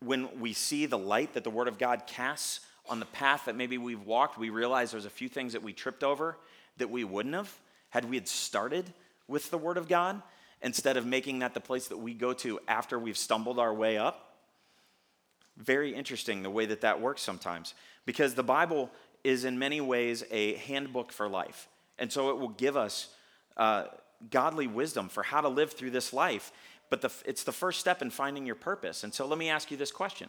when 0.00 0.40
we 0.40 0.52
see 0.52 0.86
the 0.86 0.98
light 0.98 1.34
that 1.34 1.44
the 1.44 1.50
Word 1.50 1.68
of 1.68 1.78
God 1.78 2.06
casts 2.06 2.60
on 2.88 3.00
the 3.00 3.06
path 3.06 3.46
that 3.46 3.56
maybe 3.56 3.78
we've 3.78 4.04
walked, 4.04 4.36
we 4.36 4.50
realize 4.50 4.90
there's 4.90 5.06
a 5.06 5.10
few 5.10 5.28
things 5.28 5.52
that 5.54 5.62
we 5.62 5.72
tripped 5.72 6.04
over 6.04 6.36
that 6.76 6.90
we 6.90 7.04
wouldn't 7.04 7.34
have 7.34 7.54
had 7.90 8.08
we 8.08 8.16
had 8.16 8.28
started 8.28 8.92
with 9.28 9.50
the 9.50 9.58
Word 9.58 9.76
of 9.76 9.88
God. 9.88 10.20
instead 10.62 10.96
of 10.96 11.04
making 11.04 11.40
that 11.40 11.54
the 11.54 11.60
place 11.60 11.88
that 11.88 11.96
we 11.96 12.14
go 12.14 12.32
to 12.32 12.58
after 12.68 12.98
we've 12.98 13.18
stumbled 13.18 13.58
our 13.58 13.74
way 13.74 13.98
up. 13.98 14.31
Very 15.56 15.94
interesting 15.94 16.42
the 16.42 16.50
way 16.50 16.66
that 16.66 16.80
that 16.80 17.00
works 17.00 17.22
sometimes 17.22 17.74
because 18.06 18.34
the 18.34 18.42
Bible 18.42 18.90
is 19.24 19.44
in 19.44 19.58
many 19.58 19.80
ways 19.80 20.24
a 20.30 20.54
handbook 20.54 21.12
for 21.12 21.28
life. 21.28 21.68
And 21.98 22.10
so 22.10 22.30
it 22.30 22.38
will 22.38 22.48
give 22.48 22.76
us 22.76 23.08
uh, 23.56 23.84
godly 24.30 24.66
wisdom 24.66 25.08
for 25.08 25.22
how 25.22 25.40
to 25.40 25.48
live 25.48 25.72
through 25.72 25.90
this 25.90 26.12
life. 26.12 26.52
But 26.90 27.00
the, 27.00 27.12
it's 27.24 27.44
the 27.44 27.52
first 27.52 27.80
step 27.80 28.02
in 28.02 28.10
finding 28.10 28.46
your 28.46 28.54
purpose. 28.54 29.04
And 29.04 29.14
so 29.14 29.26
let 29.26 29.38
me 29.38 29.48
ask 29.48 29.70
you 29.70 29.76
this 29.76 29.92
question 29.92 30.28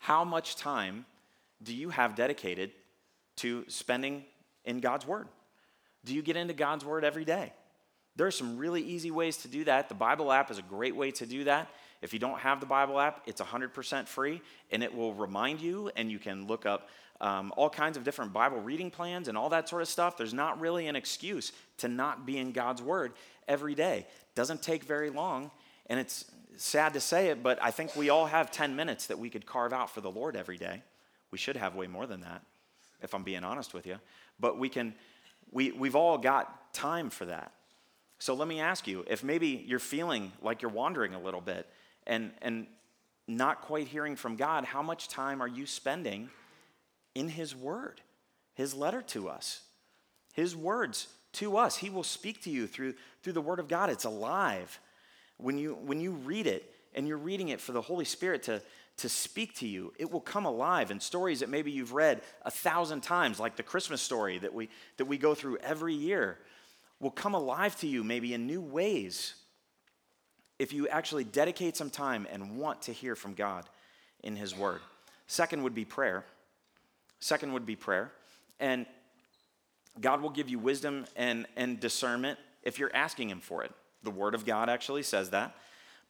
How 0.00 0.24
much 0.24 0.56
time 0.56 1.06
do 1.62 1.74
you 1.74 1.90
have 1.90 2.14
dedicated 2.14 2.72
to 3.36 3.64
spending 3.68 4.24
in 4.64 4.80
God's 4.80 5.06
Word? 5.06 5.28
Do 6.04 6.14
you 6.14 6.22
get 6.22 6.36
into 6.36 6.54
God's 6.54 6.84
Word 6.84 7.04
every 7.04 7.24
day? 7.24 7.52
There 8.16 8.26
are 8.26 8.32
some 8.32 8.56
really 8.56 8.82
easy 8.82 9.10
ways 9.10 9.38
to 9.38 9.48
do 9.48 9.64
that. 9.64 9.88
The 9.88 9.94
Bible 9.94 10.30
app 10.30 10.50
is 10.50 10.58
a 10.58 10.62
great 10.62 10.94
way 10.94 11.10
to 11.12 11.26
do 11.26 11.44
that. 11.44 11.68
If 12.04 12.12
you 12.12 12.18
don't 12.18 12.38
have 12.40 12.60
the 12.60 12.66
Bible 12.66 13.00
app, 13.00 13.22
it's 13.24 13.40
100% 13.40 14.06
free 14.06 14.42
and 14.70 14.82
it 14.82 14.94
will 14.94 15.14
remind 15.14 15.62
you, 15.62 15.90
and 15.96 16.10
you 16.10 16.18
can 16.18 16.46
look 16.46 16.66
up 16.66 16.90
um, 17.22 17.50
all 17.56 17.70
kinds 17.70 17.96
of 17.96 18.04
different 18.04 18.34
Bible 18.34 18.60
reading 18.60 18.90
plans 18.90 19.26
and 19.26 19.38
all 19.38 19.48
that 19.48 19.70
sort 19.70 19.80
of 19.80 19.88
stuff. 19.88 20.18
There's 20.18 20.34
not 20.34 20.60
really 20.60 20.86
an 20.86 20.96
excuse 20.96 21.52
to 21.78 21.88
not 21.88 22.26
be 22.26 22.36
in 22.36 22.52
God's 22.52 22.82
Word 22.82 23.14
every 23.48 23.74
day. 23.74 24.06
Doesn't 24.34 24.60
take 24.60 24.84
very 24.84 25.08
long, 25.08 25.50
and 25.86 25.98
it's 25.98 26.26
sad 26.58 26.92
to 26.92 27.00
say 27.00 27.28
it, 27.28 27.42
but 27.42 27.58
I 27.62 27.70
think 27.70 27.96
we 27.96 28.10
all 28.10 28.26
have 28.26 28.50
10 28.50 28.76
minutes 28.76 29.06
that 29.06 29.18
we 29.18 29.30
could 29.30 29.46
carve 29.46 29.72
out 29.72 29.88
for 29.88 30.02
the 30.02 30.10
Lord 30.10 30.36
every 30.36 30.58
day. 30.58 30.82
We 31.30 31.38
should 31.38 31.56
have 31.56 31.74
way 31.74 31.86
more 31.86 32.06
than 32.06 32.20
that, 32.20 32.42
if 33.00 33.14
I'm 33.14 33.22
being 33.22 33.44
honest 33.44 33.72
with 33.72 33.86
you. 33.86 33.96
But 34.38 34.58
we 34.58 34.68
can, 34.68 34.92
we, 35.50 35.72
we've 35.72 35.96
all 35.96 36.18
got 36.18 36.74
time 36.74 37.08
for 37.08 37.24
that. 37.24 37.52
So 38.18 38.34
let 38.34 38.46
me 38.46 38.60
ask 38.60 38.86
you 38.86 39.06
if 39.08 39.24
maybe 39.24 39.64
you're 39.66 39.78
feeling 39.78 40.32
like 40.42 40.60
you're 40.60 40.70
wandering 40.70 41.14
a 41.14 41.18
little 41.18 41.40
bit 41.40 41.66
and, 42.06 42.32
and 42.42 42.66
not 43.26 43.62
quite 43.62 43.88
hearing 43.88 44.16
from 44.16 44.36
God, 44.36 44.64
how 44.64 44.82
much 44.82 45.08
time 45.08 45.40
are 45.40 45.48
you 45.48 45.66
spending 45.66 46.28
in 47.14 47.28
His 47.28 47.54
Word, 47.54 48.00
His 48.54 48.74
letter 48.74 49.02
to 49.02 49.28
us, 49.28 49.62
His 50.34 50.54
words 50.54 51.08
to 51.34 51.56
us? 51.56 51.76
He 51.76 51.90
will 51.90 52.02
speak 52.02 52.42
to 52.42 52.50
you 52.50 52.66
through, 52.66 52.94
through 53.22 53.32
the 53.32 53.40
Word 53.40 53.58
of 53.58 53.68
God. 53.68 53.90
It's 53.90 54.04
alive. 54.04 54.78
When 55.38 55.58
you, 55.58 55.74
when 55.74 56.00
you 56.00 56.12
read 56.12 56.46
it 56.46 56.70
and 56.94 57.08
you're 57.08 57.16
reading 57.16 57.48
it 57.48 57.60
for 57.60 57.72
the 57.72 57.80
Holy 57.80 58.04
Spirit 58.04 58.44
to, 58.44 58.62
to 58.98 59.08
speak 59.08 59.56
to 59.56 59.66
you, 59.66 59.92
it 59.98 60.10
will 60.10 60.20
come 60.20 60.44
alive. 60.44 60.90
And 60.90 61.02
stories 61.02 61.40
that 61.40 61.48
maybe 61.48 61.70
you've 61.70 61.92
read 61.92 62.20
a 62.42 62.50
thousand 62.50 63.02
times, 63.02 63.40
like 63.40 63.56
the 63.56 63.62
Christmas 63.62 64.00
story 64.00 64.38
that 64.38 64.54
we, 64.54 64.68
that 64.98 65.06
we 65.06 65.18
go 65.18 65.34
through 65.34 65.56
every 65.58 65.94
year, 65.94 66.38
will 67.00 67.10
come 67.10 67.34
alive 67.34 67.76
to 67.80 67.88
you 67.88 68.04
maybe 68.04 68.32
in 68.34 68.46
new 68.46 68.60
ways 68.60 69.34
if 70.58 70.72
you 70.72 70.88
actually 70.88 71.24
dedicate 71.24 71.76
some 71.76 71.90
time 71.90 72.26
and 72.30 72.58
want 72.58 72.82
to 72.82 72.92
hear 72.92 73.16
from 73.16 73.34
God 73.34 73.64
in 74.22 74.36
His 74.36 74.56
Word. 74.56 74.80
Second 75.26 75.62
would 75.62 75.74
be 75.74 75.84
prayer. 75.84 76.24
Second 77.20 77.52
would 77.52 77.66
be 77.66 77.76
prayer. 77.76 78.12
And 78.60 78.86
God 80.00 80.20
will 80.22 80.30
give 80.30 80.48
you 80.48 80.58
wisdom 80.58 81.06
and, 81.16 81.46
and 81.56 81.80
discernment 81.80 82.38
if 82.62 82.78
you're 82.78 82.94
asking 82.94 83.30
Him 83.30 83.40
for 83.40 83.62
it. 83.62 83.72
The 84.02 84.10
Word 84.10 84.34
of 84.34 84.44
God 84.44 84.68
actually 84.68 85.02
says 85.02 85.30
that. 85.30 85.56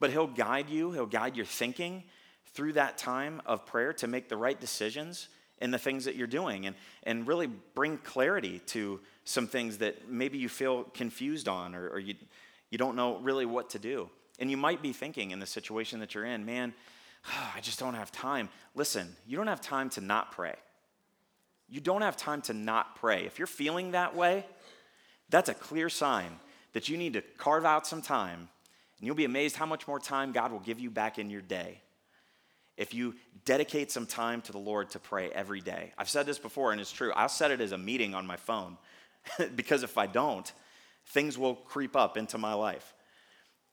But 0.00 0.10
He'll 0.10 0.26
guide 0.26 0.68
you, 0.68 0.92
He'll 0.92 1.06
guide 1.06 1.36
your 1.36 1.46
thinking 1.46 2.04
through 2.52 2.74
that 2.74 2.98
time 2.98 3.42
of 3.46 3.66
prayer 3.66 3.92
to 3.94 4.06
make 4.06 4.28
the 4.28 4.36
right 4.36 4.60
decisions 4.60 5.28
in 5.60 5.70
the 5.70 5.78
things 5.78 6.04
that 6.04 6.16
you're 6.16 6.26
doing 6.26 6.66
and, 6.66 6.76
and 7.04 7.26
really 7.26 7.46
bring 7.46 7.98
clarity 7.98 8.60
to 8.66 9.00
some 9.24 9.46
things 9.46 9.78
that 9.78 10.08
maybe 10.08 10.38
you 10.38 10.48
feel 10.48 10.84
confused 10.84 11.48
on 11.48 11.74
or, 11.74 11.88
or 11.88 11.98
you, 11.98 12.14
you 12.70 12.78
don't 12.78 12.96
know 12.96 13.18
really 13.18 13.46
what 13.46 13.70
to 13.70 13.78
do. 13.78 14.08
And 14.38 14.50
you 14.50 14.56
might 14.56 14.82
be 14.82 14.92
thinking 14.92 15.30
in 15.30 15.38
the 15.38 15.46
situation 15.46 16.00
that 16.00 16.14
you're 16.14 16.24
in, 16.24 16.44
man, 16.44 16.74
I 17.56 17.60
just 17.60 17.78
don't 17.78 17.94
have 17.94 18.12
time. 18.12 18.48
Listen, 18.74 19.14
you 19.26 19.36
don't 19.36 19.46
have 19.46 19.60
time 19.60 19.90
to 19.90 20.00
not 20.00 20.32
pray. 20.32 20.54
You 21.68 21.80
don't 21.80 22.02
have 22.02 22.16
time 22.16 22.42
to 22.42 22.54
not 22.54 22.96
pray. 22.96 23.24
If 23.24 23.38
you're 23.38 23.46
feeling 23.46 23.92
that 23.92 24.14
way, 24.14 24.44
that's 25.30 25.48
a 25.48 25.54
clear 25.54 25.88
sign 25.88 26.38
that 26.72 26.88
you 26.88 26.96
need 26.96 27.14
to 27.14 27.22
carve 27.38 27.64
out 27.64 27.86
some 27.86 28.02
time, 28.02 28.48
and 28.98 29.06
you'll 29.06 29.14
be 29.16 29.24
amazed 29.24 29.56
how 29.56 29.66
much 29.66 29.88
more 29.88 29.98
time 29.98 30.32
God 30.32 30.52
will 30.52 30.60
give 30.60 30.78
you 30.78 30.90
back 30.90 31.18
in 31.18 31.30
your 31.30 31.40
day 31.40 31.80
if 32.76 32.92
you 32.92 33.14
dedicate 33.44 33.90
some 33.90 34.06
time 34.06 34.40
to 34.42 34.52
the 34.52 34.58
Lord 34.58 34.90
to 34.90 34.98
pray 34.98 35.30
every 35.30 35.60
day. 35.60 35.92
I've 35.96 36.08
said 36.08 36.26
this 36.26 36.38
before, 36.38 36.72
and 36.72 36.80
it's 36.80 36.92
true. 36.92 37.12
I'll 37.12 37.28
set 37.28 37.50
it 37.50 37.60
as 37.60 37.72
a 37.72 37.78
meeting 37.78 38.14
on 38.14 38.26
my 38.26 38.36
phone 38.36 38.76
because 39.56 39.82
if 39.82 39.96
I 39.96 40.06
don't, 40.06 40.50
things 41.06 41.38
will 41.38 41.54
creep 41.54 41.94
up 41.96 42.16
into 42.16 42.38
my 42.38 42.54
life. 42.54 42.93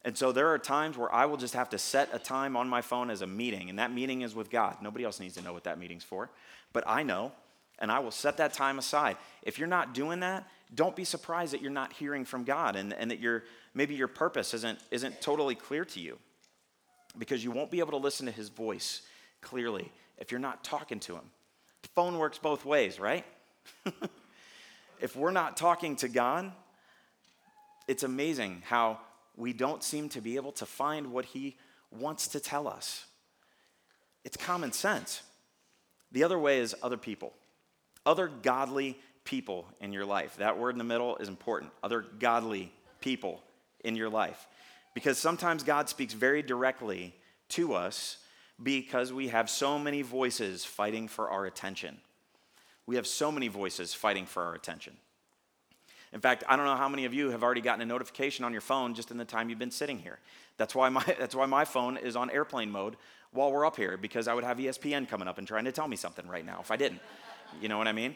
And 0.04 0.18
so 0.18 0.32
there 0.32 0.50
are 0.50 0.58
times 0.58 0.98
where 0.98 1.14
I 1.14 1.26
will 1.26 1.38
just 1.38 1.54
have 1.54 1.70
to 1.70 1.78
set 1.78 2.10
a 2.12 2.20
time 2.20 2.58
on 2.58 2.68
my 2.68 2.82
phone 2.82 3.10
as 3.10 3.22
a 3.22 3.28
meeting, 3.28 3.70
and 3.70 3.78
that 3.78 3.94
meeting 3.94 4.22
is 4.22 4.34
with 4.34 4.50
God. 4.50 4.78
Nobody 4.82 5.06
else 5.06 5.20
needs 5.20 5.36
to 5.36 5.44
know 5.44 5.54
what 5.54 5.66
that 5.66 5.78
meeting's 5.78 6.04
for, 6.04 6.30
but 6.74 6.84
I 6.88 7.04
know, 7.04 7.32
and 7.78 7.92
I 7.92 8.00
will 8.00 8.12
set 8.12 8.38
that 8.38 8.54
time 8.54 8.80
aside. 8.80 9.18
If 9.44 9.60
you're 9.60 9.68
not 9.68 9.94
doing 9.94 10.22
that, 10.22 10.48
don't 10.74 10.96
be 10.96 11.04
surprised 11.04 11.54
that 11.54 11.62
you're 11.62 11.72
not 11.72 11.94
hearing 11.94 12.26
from 12.26 12.46
God 12.46 12.76
and, 12.76 12.94
and 12.94 13.12
that 13.12 13.20
your 13.20 13.44
maybe 13.74 13.96
your 13.96 14.08
purpose 14.08 14.54
isn't, 14.54 14.80
isn't 14.90 15.22
totally 15.22 15.56
clear 15.56 15.86
to 15.86 16.00
you 16.00 16.18
because 17.18 17.44
you 17.44 17.52
won't 17.52 17.72
be 17.72 17.80
able 17.80 17.92
to 17.92 17.98
listen 17.98 18.26
to 18.26 18.32
his 18.32 18.50
voice 18.50 19.02
clearly 19.42 19.92
if 20.18 20.32
you're 20.32 20.40
not 20.40 20.64
talking 20.64 21.00
to 21.02 21.16
him. 21.16 21.24
The 21.82 21.90
phone 21.90 22.18
works 22.18 22.38
both 22.38 22.66
ways, 22.66 23.00
right? 23.00 23.26
if 25.02 25.16
we're 25.16 25.32
not 25.32 25.58
talking 25.58 25.96
to 25.98 26.08
God, 26.08 26.52
it's 27.88 28.04
amazing 28.04 28.62
how 28.66 29.00
we 29.42 29.54
don't 29.54 29.84
seem 29.84 30.08
to 30.10 30.22
be 30.22 30.36
able 30.36 30.52
to 30.54 30.66
find 30.66 31.12
what 31.12 31.26
he 31.26 31.58
wants 31.90 32.28
to 32.30 32.40
tell 32.40 32.68
us. 32.68 33.06
It's 34.24 34.38
common 34.38 34.72
sense. 34.72 35.22
The 36.12 36.24
other 36.24 36.38
way 36.38 36.60
is 36.60 36.76
other 36.84 36.98
people, 36.98 37.34
other 38.06 38.28
godly 38.28 38.98
people 39.24 39.66
in 39.80 39.94
your 39.94 40.06
life. 40.06 40.38
That 40.38 40.58
word 40.58 40.72
in 40.72 40.78
the 40.78 40.84
middle 40.84 41.18
is 41.18 41.28
important. 41.28 41.72
Other 41.84 42.06
godly 42.20 42.72
people 43.00 43.42
in 43.84 43.96
your 43.96 44.10
life. 44.10 44.48
Because 44.94 45.18
sometimes 45.18 45.64
God 45.64 45.90
speaks 45.90 46.14
very 46.14 46.42
directly 46.42 47.16
to 47.50 47.74
us 47.74 48.18
because 48.62 49.12
we 49.12 49.30
have 49.30 49.50
so 49.50 49.80
many 49.80 50.02
voices 50.02 50.66
fighting 50.66 51.08
for 51.08 51.30
our 51.30 51.46
attention. 51.46 51.98
We 52.86 52.96
have 52.98 53.08
so 53.08 53.32
many 53.32 53.48
voices 53.48 53.94
fighting 53.94 54.26
for 54.26 54.44
our 54.44 54.54
attention. 54.54 54.98
In 56.14 56.20
fact, 56.20 56.44
I 56.48 56.58
don't 56.58 56.66
know 56.66 56.76
how 56.76 56.90
many 56.90 57.06
of 57.06 57.14
you 57.14 57.30
have 57.30 57.42
already 57.42 57.62
gotten 57.62 57.82
a 57.82 57.86
notification 57.86 58.44
on 58.44 58.52
your 58.52 58.62
phone 58.62 58.94
just 58.94 59.12
in 59.12 59.18
the 59.18 59.26
time 59.26 59.50
you've 59.50 59.60
been 59.60 59.72
sitting 59.72 59.98
here. 59.98 60.20
That's 60.58 60.76
why 60.76 60.90
my, 60.90 61.04
that's 61.20 61.36
why 61.36 61.46
my 61.46 61.66
phone 61.66 61.98
is 61.98 62.16
on 62.16 62.30
airplane 62.30 62.72
mode 62.72 62.98
while 63.32 63.52
we're 63.52 63.66
up 63.66 63.78
here, 63.78 63.96
because 63.96 64.28
I 64.28 64.34
would 64.34 64.44
have 64.44 64.58
ESPN 64.58 65.08
coming 65.08 65.28
up 65.28 65.38
and 65.38 65.48
trying 65.48 65.66
to 65.66 65.72
tell 65.72 65.88
me 65.88 65.96
something 65.96 66.28
right 66.28 66.46
now 66.46 66.60
if 66.60 66.70
I 66.70 66.76
didn't. 66.76 67.00
You 67.62 67.70
know 67.70 67.78
what 67.78 67.88
I 67.88 67.94
mean? 67.94 68.16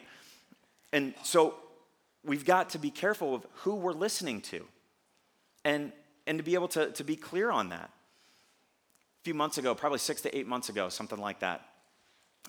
And 0.92 1.14
so 1.22 1.54
we've 2.22 2.44
got 2.44 2.70
to 2.70 2.78
be 2.78 2.90
careful 2.90 3.34
of 3.34 3.46
who 3.54 3.76
we're 3.76 3.92
listening 3.92 4.42
to 4.42 4.66
and, 5.64 5.92
and 6.26 6.38
to 6.38 6.44
be 6.44 6.54
able 6.54 6.68
to, 6.68 6.90
to 6.90 7.04
be 7.04 7.16
clear 7.16 7.50
on 7.50 7.70
that. 7.70 7.90
A 9.20 9.24
few 9.24 9.34
months 9.34 9.56
ago, 9.56 9.74
probably 9.74 9.98
six 9.98 10.20
to 10.22 10.36
eight 10.36 10.46
months 10.46 10.68
ago, 10.68 10.90
something 10.90 11.18
like 11.18 11.40
that. 11.40 11.62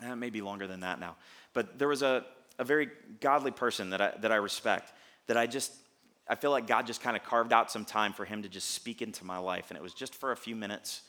Eh, 0.03 0.13
maybe 0.15 0.41
longer 0.41 0.67
than 0.67 0.81
that 0.81 0.99
now. 0.99 1.15
But 1.53 1.79
there 1.79 1.87
was 1.87 2.01
a, 2.01 2.25
a 2.59 2.63
very 2.63 2.89
godly 3.21 3.51
person 3.51 3.91
that 3.91 4.01
I, 4.01 4.13
that 4.19 4.31
I 4.31 4.35
respect 4.35 4.91
that 5.27 5.37
I 5.37 5.47
just, 5.47 5.71
I 6.27 6.35
feel 6.35 6.51
like 6.51 6.67
God 6.67 6.87
just 6.87 7.01
kind 7.01 7.15
of 7.15 7.23
carved 7.23 7.53
out 7.53 7.71
some 7.71 7.85
time 7.85 8.13
for 8.13 8.25
him 8.25 8.43
to 8.43 8.49
just 8.49 8.71
speak 8.71 9.01
into 9.01 9.25
my 9.25 9.37
life. 9.37 9.65
And 9.69 9.77
it 9.77 9.83
was 9.83 9.93
just 9.93 10.15
for 10.15 10.31
a 10.31 10.37
few 10.37 10.55
minutes. 10.55 11.01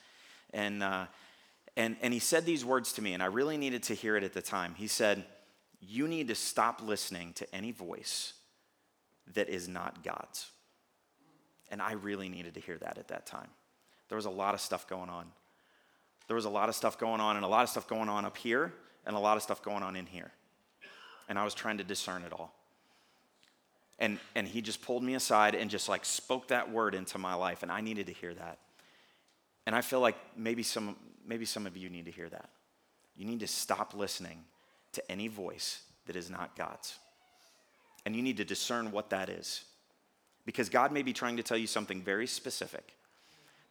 And, 0.52 0.82
uh, 0.82 1.06
and, 1.76 1.96
and 2.02 2.12
he 2.12 2.18
said 2.18 2.44
these 2.44 2.64
words 2.64 2.92
to 2.94 3.02
me, 3.02 3.14
and 3.14 3.22
I 3.22 3.26
really 3.26 3.56
needed 3.56 3.84
to 3.84 3.94
hear 3.94 4.16
it 4.16 4.24
at 4.24 4.32
the 4.32 4.42
time. 4.42 4.74
He 4.76 4.88
said, 4.88 5.24
You 5.80 6.08
need 6.08 6.28
to 6.28 6.34
stop 6.34 6.82
listening 6.82 7.32
to 7.34 7.54
any 7.54 7.72
voice 7.72 8.34
that 9.34 9.48
is 9.48 9.68
not 9.68 10.02
God's. 10.02 10.50
And 11.70 11.80
I 11.80 11.92
really 11.92 12.28
needed 12.28 12.54
to 12.54 12.60
hear 12.60 12.78
that 12.78 12.98
at 12.98 13.08
that 13.08 13.26
time. 13.26 13.48
There 14.08 14.16
was 14.16 14.24
a 14.24 14.30
lot 14.30 14.54
of 14.54 14.60
stuff 14.60 14.88
going 14.88 15.10
on. 15.10 15.26
There 16.26 16.34
was 16.34 16.46
a 16.46 16.50
lot 16.50 16.68
of 16.68 16.74
stuff 16.74 16.98
going 16.98 17.20
on, 17.20 17.36
and 17.36 17.44
a 17.44 17.48
lot 17.48 17.62
of 17.62 17.68
stuff 17.68 17.86
going 17.86 18.08
on 18.08 18.24
up 18.24 18.36
here, 18.36 18.72
and 19.06 19.14
a 19.14 19.18
lot 19.18 19.36
of 19.36 19.42
stuff 19.42 19.62
going 19.62 19.82
on 19.82 19.96
in 19.96 20.06
here. 20.06 20.32
And 21.28 21.38
I 21.38 21.44
was 21.44 21.54
trying 21.54 21.78
to 21.78 21.84
discern 21.84 22.22
it 22.22 22.32
all. 22.32 22.57
And, 23.98 24.18
and 24.34 24.46
he 24.46 24.62
just 24.62 24.80
pulled 24.82 25.02
me 25.02 25.14
aside 25.14 25.54
and 25.54 25.70
just 25.70 25.88
like 25.88 26.04
spoke 26.04 26.48
that 26.48 26.70
word 26.70 26.94
into 26.94 27.18
my 27.18 27.34
life. 27.34 27.62
And 27.62 27.72
I 27.72 27.80
needed 27.80 28.06
to 28.06 28.12
hear 28.12 28.32
that. 28.34 28.58
And 29.66 29.74
I 29.74 29.80
feel 29.80 30.00
like 30.00 30.16
maybe 30.36 30.62
some, 30.62 30.96
maybe 31.26 31.44
some 31.44 31.66
of 31.66 31.76
you 31.76 31.90
need 31.90 32.06
to 32.06 32.10
hear 32.10 32.28
that. 32.28 32.50
You 33.16 33.26
need 33.26 33.40
to 33.40 33.48
stop 33.48 33.94
listening 33.94 34.44
to 34.92 35.10
any 35.10 35.28
voice 35.28 35.82
that 36.06 36.16
is 36.16 36.30
not 36.30 36.56
God's. 36.56 36.96
And 38.06 38.14
you 38.14 38.22
need 38.22 38.36
to 38.38 38.44
discern 38.44 38.92
what 38.92 39.10
that 39.10 39.28
is. 39.28 39.64
Because 40.46 40.68
God 40.68 40.92
may 40.92 41.02
be 41.02 41.12
trying 41.12 41.36
to 41.36 41.42
tell 41.42 41.58
you 41.58 41.66
something 41.66 42.00
very 42.00 42.26
specific, 42.26 42.94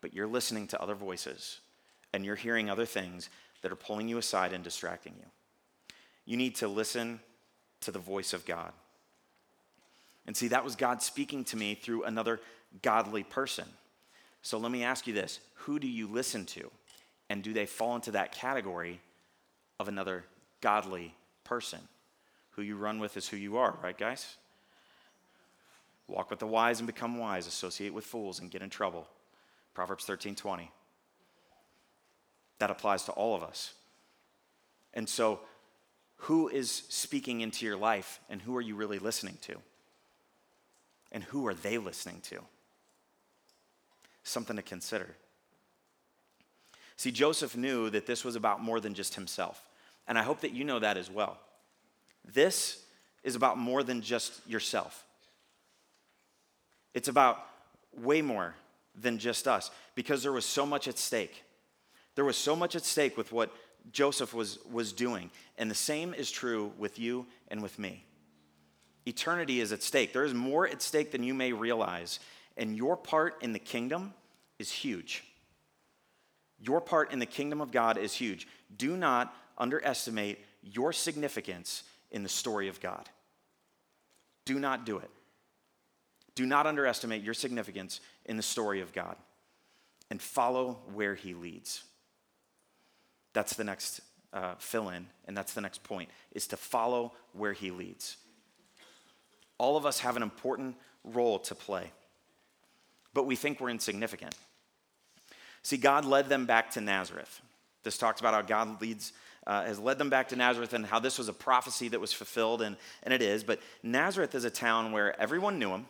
but 0.02 0.13
you're 0.13 0.28
listening 0.28 0.68
to 0.68 0.82
other 0.82 0.94
voices 0.94 1.60
and 2.13 2.24
you're 2.24 2.36
hearing 2.36 2.70
other 2.70 2.86
things 2.86 3.30
that 3.62 3.72
are 3.72 3.76
pulling 3.76 4.08
you 4.08 4.18
aside 4.18 4.54
and 4.54 4.63
distracting 4.63 5.13
you. 5.18 5.26
You 6.26 6.38
need 6.38 6.56
to 6.58 6.68
listen 6.68 7.20
to 7.82 7.92
the 7.92 8.00
voice 8.00 8.34
of 8.34 8.46
God. 8.46 8.74
And 10.28 10.36
see, 10.36 10.50
that 10.50 10.63
was 10.63 10.76
God 10.76 11.02
speaking 11.02 11.46
to 11.46 11.58
me 11.58 11.74
through 11.74 12.04
another 12.04 12.40
godly 12.82 13.24
person. 13.24 13.66
So 14.42 14.58
let 14.58 14.72
me 14.72 14.84
ask 14.84 15.08
you 15.08 15.13
this 15.13 15.40
who 15.54 15.80
do 15.80 15.88
you 15.88 16.08
listen 16.08 16.46
to? 16.46 16.70
And 17.30 17.44
do 17.44 17.52
they 17.52 17.66
fall 17.66 17.96
into 17.96 18.12
that 18.12 18.32
category 18.32 19.02
of 19.80 19.88
another 19.88 20.24
godly 20.62 21.13
person? 21.44 21.80
Who 22.52 22.62
you 22.62 22.78
run 22.78 23.00
with 23.00 23.18
is 23.18 23.28
who 23.28 23.38
you 23.38 23.58
are, 23.58 23.78
right, 23.84 23.98
guys? 23.98 24.38
Walk 26.08 26.30
with 26.30 26.40
the 26.40 26.48
wise 26.48 26.80
and 26.80 26.88
become 26.88 27.18
wise. 27.18 27.48
Associate 27.48 27.94
with 27.94 28.06
fools 28.06 28.40
and 28.40 28.50
get 28.50 28.62
in 28.62 28.70
trouble. 28.70 29.08
Proverbs 29.74 30.06
13 30.06 30.36
20. 30.36 30.72
That 32.60 32.72
applies 32.72 33.04
to 33.04 33.12
all 33.12 33.36
of 33.36 33.44
us. 33.44 33.74
And 34.94 35.08
so, 35.08 35.42
who 36.22 36.48
is 36.48 36.72
speaking 36.72 37.42
into 37.42 37.66
your 37.66 37.78
life 37.78 38.20
and 38.30 38.42
who 38.42 38.56
are 38.56 38.62
you 38.62 38.76
really 38.76 39.00
listening 39.00 39.38
to? 39.42 39.58
And 41.12 41.24
who 41.24 41.48
are 41.48 41.54
they 41.54 41.78
listening 41.78 42.22
to? 42.26 42.39
Something 44.24 44.58
to 44.58 44.62
consider. 44.62 45.15
See, 46.98 47.12
Joseph 47.12 47.56
knew 47.56 47.89
that 47.91 48.08
this 48.08 48.26
was 48.26 48.36
about 48.36 48.62
more 48.62 48.80
than 48.80 48.93
just 48.93 49.15
himself. 49.15 49.62
And 50.08 50.17
I 50.17 50.24
hope 50.24 50.41
that 50.41 50.54
you 50.54 50.63
know 50.63 50.80
that 50.80 50.98
as 50.98 51.10
well. 51.12 51.38
This 52.26 52.84
is 53.24 53.36
about 53.36 53.58
more 53.58 53.84
than 53.84 54.02
just 54.02 54.46
yourself. 54.48 55.06
It's 56.93 57.08
about 57.08 57.46
way 58.02 58.22
more 58.22 58.56
than 59.00 59.20
just 59.20 59.48
us 59.48 59.70
because 59.96 60.24
there 60.24 60.32
was 60.32 60.46
so 60.46 60.65
much 60.65 60.88
at 60.88 60.98
stake. 60.98 61.43
There 62.15 62.26
was 62.26 62.38
so 62.38 62.56
much 62.56 62.76
at 62.76 62.84
stake 62.84 63.15
with 63.15 63.32
what 63.32 63.52
Joseph 63.91 64.34
was, 64.34 64.58
was 64.72 64.91
doing. 64.93 65.30
And 65.58 65.70
the 65.70 65.76
same 65.76 66.13
is 66.13 66.32
true 66.32 66.72
with 66.78 66.98
you 66.98 67.28
and 67.50 67.62
with 67.62 67.78
me. 67.78 68.04
Eternity 69.08 69.62
is 69.62 69.72
at 69.72 69.82
stake. 69.82 70.12
There 70.12 70.26
is 70.26 70.34
more 70.34 70.67
at 70.67 70.82
stake 70.82 71.12
than 71.12 71.24
you 71.24 71.34
may 71.34 71.54
realize. 71.54 72.20
And 72.58 72.76
your 72.76 72.98
part 72.98 73.41
in 73.41 73.54
the 73.54 73.60
kingdom 73.60 74.13
is 74.60 74.70
huge. 74.70 75.24
Your 76.60 76.82
part 76.82 77.13
in 77.13 77.20
the 77.20 77.26
kingdom 77.26 77.62
of 77.62 77.72
God 77.72 77.98
is 77.98 78.13
huge. 78.13 78.48
Do 78.76 78.98
not 78.98 79.34
underestimate 79.58 80.39
your 80.62 80.91
significance 80.91 81.84
in 82.12 82.24
the 82.24 82.30
story 82.30 82.67
of 82.67 82.82
God. 82.82 83.08
Do 84.46 84.60
not 84.60 84.86
do 84.86 84.98
it. 84.98 85.10
Do 86.36 86.46
not 86.46 86.67
underestimate 86.67 87.24
your 87.24 87.34
significance 87.34 88.02
in 88.26 88.38
the 88.38 88.43
story 88.43 88.82
of 88.82 88.93
God 88.93 89.15
and 90.10 90.22
follow 90.22 90.80
where 90.93 91.15
He 91.15 91.34
leads. 91.34 91.84
That's 93.34 93.56
the 93.56 93.63
next 93.63 94.02
uh, 94.34 94.56
fill 94.58 94.89
in, 94.89 95.08
and 95.26 95.38
that's 95.38 95.54
the 95.54 95.62
next 95.62 95.84
point, 95.84 96.10
is 96.32 96.48
to 96.48 96.58
follow 96.58 97.13
where 97.34 97.54
He 97.54 97.72
leads. 97.72 98.17
All 99.58 99.78
of 99.78 99.86
us 99.86 100.00
have 100.00 100.15
an 100.15 100.24
important 100.24 100.76
role 101.04 101.39
to 101.39 101.56
play, 101.56 101.91
but 103.13 103.26
we 103.26 103.36
think 103.36 103.60
we're 103.60 103.70
insignificant. 103.70 104.36
See, 105.63 105.78
God 105.78 106.06
led 106.06 106.30
them 106.30 106.46
back 106.46 106.72
to 106.72 106.82
Nazareth. 106.82 107.41
This 107.84 107.98
talks 107.98 108.20
about 108.20 108.34
how 108.34 108.41
God 108.41 108.82
leads, 108.82 109.13
uh, 109.46 109.63
has 109.65 109.80
led 109.80 109.98
them 109.98 110.10
back 110.10 110.30
to 110.30 110.36
Nazareth 110.36 110.74
and 110.74 110.86
how 110.86 111.00
this 111.00 111.17
was 111.17 111.28
a 111.28 111.34
prophecy 111.34 111.88
that 111.89 112.00
was 112.00 112.13
fulfilled, 112.13 112.62
and, 112.62 112.78
and 113.04 113.13
it 113.13 113.22
is. 113.22 113.43
But 113.43 113.60
Nazareth 113.84 114.36
is 114.36 114.46
a 114.46 114.50
town 114.50 114.91
where 114.91 115.20
everyone 115.20 115.60
knew 115.60 115.70
him, 115.70 115.86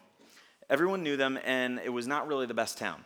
Everyone 0.69 1.01
knew 1.01 1.15
them, 1.15 1.39
and 1.45 1.79
it 1.79 1.93
was 1.93 2.07
not 2.07 2.27
really 2.27 2.45
the 2.45 2.53
best 2.53 2.77
town. 2.77 3.05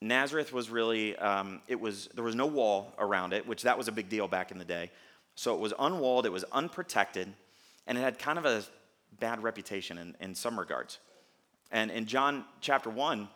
Nazareth 0.00 0.52
was 0.52 0.70
really, 0.70 1.16
um, 1.16 1.60
it 1.68 1.80
was, 1.80 2.08
there 2.14 2.24
was 2.24 2.34
no 2.34 2.46
wall 2.46 2.92
around 2.98 3.32
it, 3.32 3.46
which 3.46 3.62
that 3.62 3.78
was 3.78 3.86
a 3.86 3.92
big 3.92 4.08
deal 4.08 4.26
back 4.26 4.50
in 4.50 4.58
the 4.58 4.64
day. 4.64 4.90
So 5.36 5.54
it 5.54 5.60
was 5.60 5.72
unwalled, 5.78 6.26
it 6.26 6.32
was 6.32 6.44
unprotected, 6.50 7.32
and 7.86 7.96
it 7.96 8.00
had 8.00 8.18
kind 8.18 8.38
of 8.38 8.44
a 8.44 8.64
bad 9.20 9.42
reputation 9.42 9.98
in, 9.98 10.16
in 10.20 10.34
some 10.34 10.58
regards. 10.58 10.98
And 11.70 11.90
in 11.90 12.06
John 12.06 12.44
chapter 12.60 12.90
1, 12.90 13.28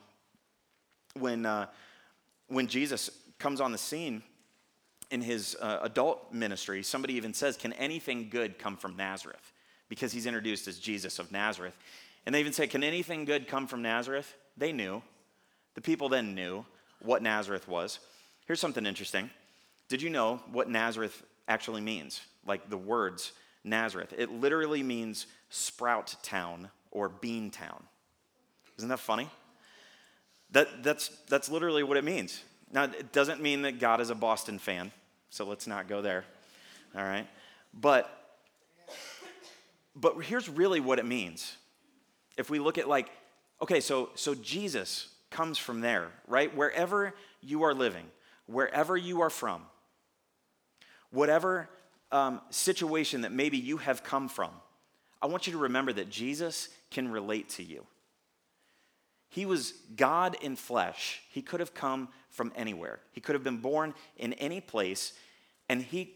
when, 1.18 1.46
uh, 1.46 1.66
when 2.48 2.66
Jesus 2.66 3.10
comes 3.38 3.60
on 3.60 3.72
the 3.72 3.78
scene 3.78 4.22
in 5.10 5.20
his 5.20 5.56
uh, 5.60 5.78
adult 5.82 6.32
ministry, 6.32 6.82
somebody 6.82 7.14
even 7.14 7.32
says, 7.32 7.56
Can 7.56 7.72
anything 7.74 8.28
good 8.28 8.58
come 8.58 8.76
from 8.76 8.96
Nazareth? 8.96 9.52
Because 9.88 10.12
he's 10.12 10.26
introduced 10.26 10.68
as 10.68 10.78
Jesus 10.78 11.18
of 11.18 11.32
Nazareth. 11.32 11.76
And 12.26 12.34
they 12.34 12.40
even 12.40 12.52
say, 12.52 12.66
Can 12.66 12.84
anything 12.84 13.24
good 13.24 13.48
come 13.48 13.66
from 13.66 13.82
Nazareth? 13.82 14.34
They 14.56 14.72
knew. 14.72 15.02
The 15.74 15.80
people 15.80 16.08
then 16.08 16.34
knew 16.34 16.64
what 17.00 17.22
Nazareth 17.22 17.68
was. 17.68 18.00
Here's 18.46 18.60
something 18.60 18.86
interesting. 18.86 19.30
Did 19.88 20.02
you 20.02 20.10
know 20.10 20.40
what 20.50 20.68
Nazareth 20.68 21.22
actually 21.48 21.80
means? 21.80 22.20
Like 22.46 22.68
the 22.68 22.76
words 22.76 23.32
Nazareth. 23.64 24.14
It 24.16 24.30
literally 24.30 24.82
means 24.82 25.26
sprout 25.48 26.16
town 26.22 26.70
or 26.90 27.08
bean 27.08 27.50
town. 27.50 27.82
Isn't 28.78 28.88
that 28.88 29.00
funny? 29.00 29.28
That, 30.52 30.82
that's, 30.82 31.08
that's 31.28 31.50
literally 31.50 31.82
what 31.82 31.96
it 31.96 32.04
means. 32.04 32.42
Now, 32.72 32.84
it 32.84 33.12
doesn't 33.12 33.40
mean 33.40 33.62
that 33.62 33.78
God 33.78 34.00
is 34.00 34.10
a 34.10 34.14
Boston 34.14 34.58
fan, 34.58 34.92
so 35.30 35.44
let's 35.44 35.66
not 35.66 35.88
go 35.88 36.02
there. 36.02 36.24
All 36.96 37.04
right? 37.04 37.26
But, 37.72 38.38
but 39.94 40.16
here's 40.24 40.48
really 40.48 40.80
what 40.80 40.98
it 40.98 41.06
means 41.06 41.56
if 42.36 42.50
we 42.50 42.58
look 42.58 42.76
at 42.76 42.88
like, 42.88 43.08
okay, 43.62 43.80
so, 43.80 44.10
so 44.14 44.34
Jesus 44.34 45.08
comes 45.30 45.58
from 45.58 45.80
there, 45.80 46.08
right? 46.26 46.54
Wherever 46.54 47.14
you 47.40 47.62
are 47.62 47.72
living, 47.72 48.04
wherever 48.46 48.96
you 48.96 49.22
are 49.22 49.30
from, 49.30 49.62
whatever 51.10 51.68
um, 52.12 52.40
situation 52.50 53.22
that 53.22 53.32
maybe 53.32 53.56
you 53.56 53.78
have 53.78 54.04
come 54.04 54.28
from, 54.28 54.50
I 55.20 55.26
want 55.26 55.46
you 55.46 55.52
to 55.52 55.58
remember 55.58 55.92
that 55.92 56.10
Jesus 56.10 56.68
can 56.90 57.10
relate 57.10 57.48
to 57.50 57.62
you. 57.62 57.86
He 59.28 59.44
was 59.44 59.72
God 59.96 60.36
in 60.40 60.56
flesh. 60.56 61.20
He 61.30 61.42
could 61.42 61.60
have 61.60 61.74
come 61.74 62.08
from 62.30 62.52
anywhere. 62.54 63.00
He 63.12 63.20
could 63.20 63.34
have 63.34 63.44
been 63.44 63.58
born 63.58 63.94
in 64.16 64.32
any 64.34 64.60
place, 64.60 65.12
and 65.68 65.82
he, 65.82 66.14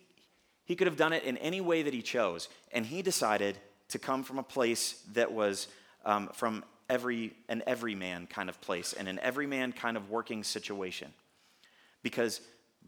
he 0.64 0.76
could 0.76 0.86
have 0.86 0.96
done 0.96 1.12
it 1.12 1.24
in 1.24 1.36
any 1.38 1.60
way 1.60 1.82
that 1.82 1.94
he 1.94 2.02
chose. 2.02 2.48
And 2.72 2.86
he 2.86 3.02
decided 3.02 3.58
to 3.88 3.98
come 3.98 4.22
from 4.22 4.38
a 4.38 4.42
place 4.42 5.02
that 5.12 5.32
was 5.32 5.68
um, 6.04 6.28
from 6.32 6.64
every 6.88 7.32
an 7.48 7.62
everyman 7.66 8.26
kind 8.26 8.48
of 8.48 8.60
place 8.60 8.92
and 8.92 9.08
an 9.08 9.18
everyman 9.20 9.72
kind 9.72 9.96
of 9.96 10.10
working 10.10 10.44
situation. 10.44 11.12
Because 12.02 12.40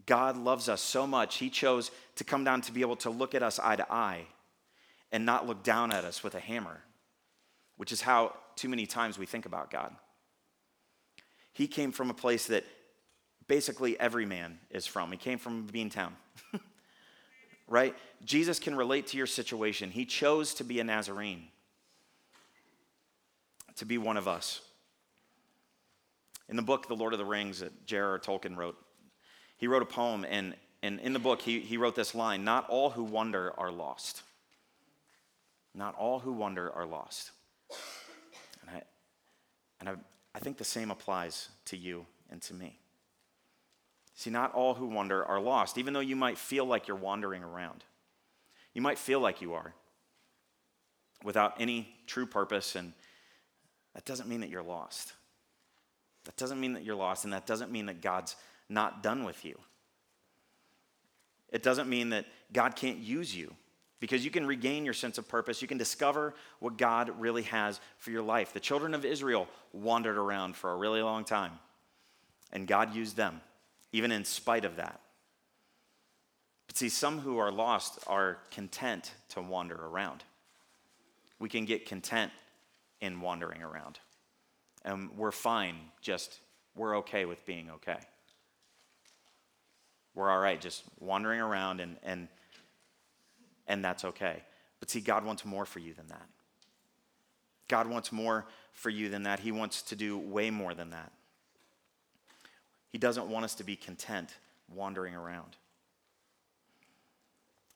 God 0.05 0.37
loves 0.37 0.69
us 0.69 0.81
so 0.81 1.05
much, 1.05 1.37
He 1.37 1.49
chose 1.49 1.91
to 2.15 2.23
come 2.23 2.43
down 2.43 2.61
to 2.61 2.71
be 2.71 2.81
able 2.81 2.95
to 2.97 3.09
look 3.09 3.35
at 3.35 3.43
us 3.43 3.59
eye 3.59 3.75
to 3.75 3.91
eye 3.91 4.25
and 5.13 5.25
not 5.25 5.47
look 5.47 5.63
down 5.63 5.93
at 5.93 6.03
us 6.03 6.23
with 6.23 6.33
a 6.33 6.39
hammer, 6.39 6.81
which 7.77 7.91
is 7.91 8.01
how 8.01 8.35
too 8.55 8.67
many 8.67 8.87
times 8.87 9.17
we 9.17 9.27
think 9.27 9.45
about 9.45 9.71
God. 9.71 9.95
He 11.53 11.67
came 11.67 11.91
from 11.91 12.09
a 12.09 12.15
place 12.15 12.47
that 12.47 12.65
basically 13.47 13.97
every 13.99 14.25
man 14.25 14.57
is 14.71 14.87
from. 14.87 15.11
He 15.11 15.17
came 15.17 15.37
from 15.37 15.67
Beantown. 15.67 16.13
right? 17.67 17.95
Jesus 18.25 18.57
can 18.57 18.75
relate 18.75 19.07
to 19.07 19.17
your 19.17 19.27
situation. 19.27 19.91
He 19.91 20.05
chose 20.05 20.55
to 20.55 20.63
be 20.63 20.79
a 20.79 20.83
Nazarene 20.83 21.43
to 23.75 23.85
be 23.85 23.99
one 23.99 24.17
of 24.17 24.27
us. 24.27 24.61
In 26.49 26.55
the 26.55 26.61
book, 26.61 26.87
The 26.87 26.95
Lord 26.95 27.13
of 27.13 27.19
the 27.19 27.25
Rings, 27.25 27.59
that 27.59 27.85
J.R.R. 27.85 28.19
Tolkien 28.19 28.57
wrote, 28.57 28.77
he 29.57 29.67
wrote 29.67 29.81
a 29.81 29.85
poem, 29.85 30.25
and, 30.27 30.55
and 30.81 30.99
in 30.99 31.13
the 31.13 31.19
book, 31.19 31.41
he, 31.41 31.59
he 31.59 31.77
wrote 31.77 31.95
this 31.95 32.13
line 32.13 32.43
Not 32.43 32.67
all 32.69 32.89
who 32.89 33.03
wander 33.03 33.53
are 33.57 33.71
lost. 33.71 34.23
Not 35.75 35.95
all 35.95 36.19
who 36.19 36.33
wander 36.33 36.71
are 36.71 36.85
lost. 36.85 37.31
And 38.61 38.77
I, 38.77 38.83
and 39.79 39.89
I, 39.89 39.95
I 40.35 40.39
think 40.39 40.57
the 40.57 40.63
same 40.63 40.91
applies 40.91 41.49
to 41.65 41.77
you 41.77 42.05
and 42.29 42.41
to 42.43 42.53
me. 42.53 42.79
See, 44.15 44.29
not 44.29 44.53
all 44.53 44.75
who 44.75 44.87
wander 44.87 45.25
are 45.25 45.39
lost, 45.39 45.77
even 45.77 45.93
though 45.93 45.99
you 45.99 46.15
might 46.15 46.37
feel 46.37 46.65
like 46.65 46.87
you're 46.87 46.97
wandering 46.97 47.43
around. 47.43 47.83
You 48.73 48.81
might 48.81 48.99
feel 48.99 49.19
like 49.19 49.41
you 49.41 49.53
are 49.53 49.73
without 51.23 51.59
any 51.59 51.95
true 52.05 52.25
purpose 52.25 52.75
and 52.75 52.93
that 53.93 54.05
doesn't 54.05 54.27
mean 54.27 54.41
that 54.41 54.49
you're 54.49 54.63
lost. 54.63 55.13
That 56.25 56.35
doesn't 56.37 56.59
mean 56.59 56.73
that 56.73 56.83
you're 56.83 56.95
lost, 56.95 57.25
and 57.25 57.33
that 57.33 57.45
doesn't 57.45 57.71
mean 57.71 57.87
that 57.87 58.01
God's 58.01 58.35
not 58.69 59.03
done 59.03 59.23
with 59.23 59.43
you. 59.43 59.57
It 61.49 61.61
doesn't 61.61 61.89
mean 61.89 62.09
that 62.09 62.25
God 62.51 62.75
can't 62.75 62.97
use 62.97 63.35
you 63.35 63.53
because 64.03 64.25
you 64.25 64.31
can 64.31 64.45
regain 64.45 64.83
your 64.83 64.93
sense 64.93 65.17
of 65.17 65.29
purpose. 65.29 65.61
You 65.61 65.67
can 65.69 65.77
discover 65.77 66.33
what 66.59 66.77
God 66.77 67.09
really 67.21 67.43
has 67.43 67.79
for 67.99 68.11
your 68.11 68.21
life. 68.21 68.51
The 68.51 68.59
children 68.59 68.93
of 68.93 69.05
Israel 69.05 69.47
wandered 69.71 70.17
around 70.17 70.57
for 70.57 70.73
a 70.73 70.75
really 70.75 71.01
long 71.01 71.23
time, 71.23 71.53
and 72.51 72.67
God 72.67 72.93
used 72.93 73.15
them, 73.15 73.39
even 73.93 74.11
in 74.11 74.25
spite 74.25 74.65
of 74.65 74.75
that. 74.75 74.99
But 76.67 76.75
see, 76.75 76.89
some 76.89 77.19
who 77.19 77.37
are 77.37 77.49
lost 77.49 77.97
are 78.05 78.39
content 78.51 79.13
to 79.29 79.41
wander 79.41 79.75
around. 79.75 80.25
We 81.39 81.47
can 81.47 81.63
get 81.63 81.85
content 81.85 82.33
in 82.99 83.21
wandering 83.21 83.63
around. 83.63 83.99
And 84.83 85.11
we're 85.15 85.31
fine, 85.31 85.75
just, 86.01 86.41
we're 86.75 86.97
okay 86.97 87.23
with 87.23 87.45
being 87.45 87.69
okay. 87.69 87.99
We're 90.13 90.29
all 90.29 90.41
right, 90.41 90.59
just 90.59 90.83
wandering 90.99 91.39
around, 91.39 91.79
and, 91.79 91.95
and, 92.03 92.27
and 93.67 93.83
that's 93.83 94.05
okay. 94.05 94.43
But 94.79 94.89
see, 94.89 95.01
God 95.01 95.25
wants 95.25 95.45
more 95.45 95.65
for 95.65 95.79
you 95.79 95.93
than 95.93 96.07
that. 96.07 96.27
God 97.67 97.87
wants 97.87 98.11
more 98.11 98.45
for 98.73 98.89
you 98.89 99.09
than 99.09 99.23
that. 99.23 99.39
He 99.39 99.51
wants 99.51 99.81
to 99.83 99.95
do 99.95 100.17
way 100.17 100.49
more 100.49 100.73
than 100.73 100.89
that. 100.91 101.11
He 102.89 102.97
doesn't 102.97 103.27
want 103.27 103.45
us 103.45 103.55
to 103.55 103.63
be 103.63 103.75
content 103.75 104.29
wandering 104.73 105.15
around. 105.15 105.55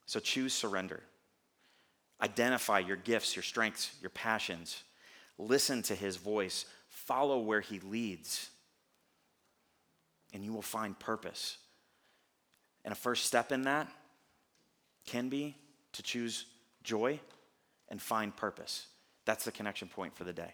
So 0.06 0.20
choose 0.20 0.54
surrender. 0.54 1.02
Identify 2.22 2.80
your 2.80 2.98
gifts, 2.98 3.36
your 3.36 3.44
strengths, 3.44 3.92
your 4.02 4.10
passions. 4.10 4.84
Listen 5.38 5.82
to 5.84 5.96
his 5.96 6.18
voice. 6.18 6.66
Follow 6.90 7.40
where 7.40 7.62
he 7.62 7.80
leads. 7.80 8.50
And 10.34 10.44
you 10.44 10.54
will 10.54 10.62
find 10.62 10.98
purpose. 10.98 11.58
And 12.84 12.92
a 12.92 12.96
first 12.96 13.26
step 13.26 13.52
in 13.52 13.64
that 13.64 13.88
can 15.06 15.30
be 15.30 15.56
to 15.98 16.04
choose 16.04 16.46
joy 16.84 17.20
and 17.90 18.02
find 18.02 18.36
purpose. 18.36 18.88
That's 19.26 19.46
the 19.46 19.52
connection 19.52 19.88
point 19.88 20.16
for 20.16 20.24
the 20.24 20.32
day. 20.32 20.54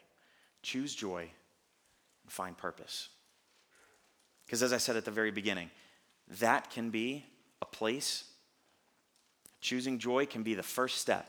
Choose 0.62 0.96
joy 0.96 1.22
and 1.22 2.32
find 2.32 2.58
purpose. 2.58 3.10
Because 4.46 4.64
as 4.64 4.74
I 4.74 4.78
said 4.78 4.96
at 4.96 5.06
the 5.06 5.12
very 5.12 5.32
beginning, 5.32 5.70
that 6.40 6.70
can 6.70 6.90
be 6.90 7.26
a 7.62 7.66
place. 7.66 8.24
Choosing 9.60 10.00
joy 10.00 10.26
can 10.26 10.44
be 10.44 10.54
the 10.54 10.64
first 10.64 10.98
step. 10.98 11.28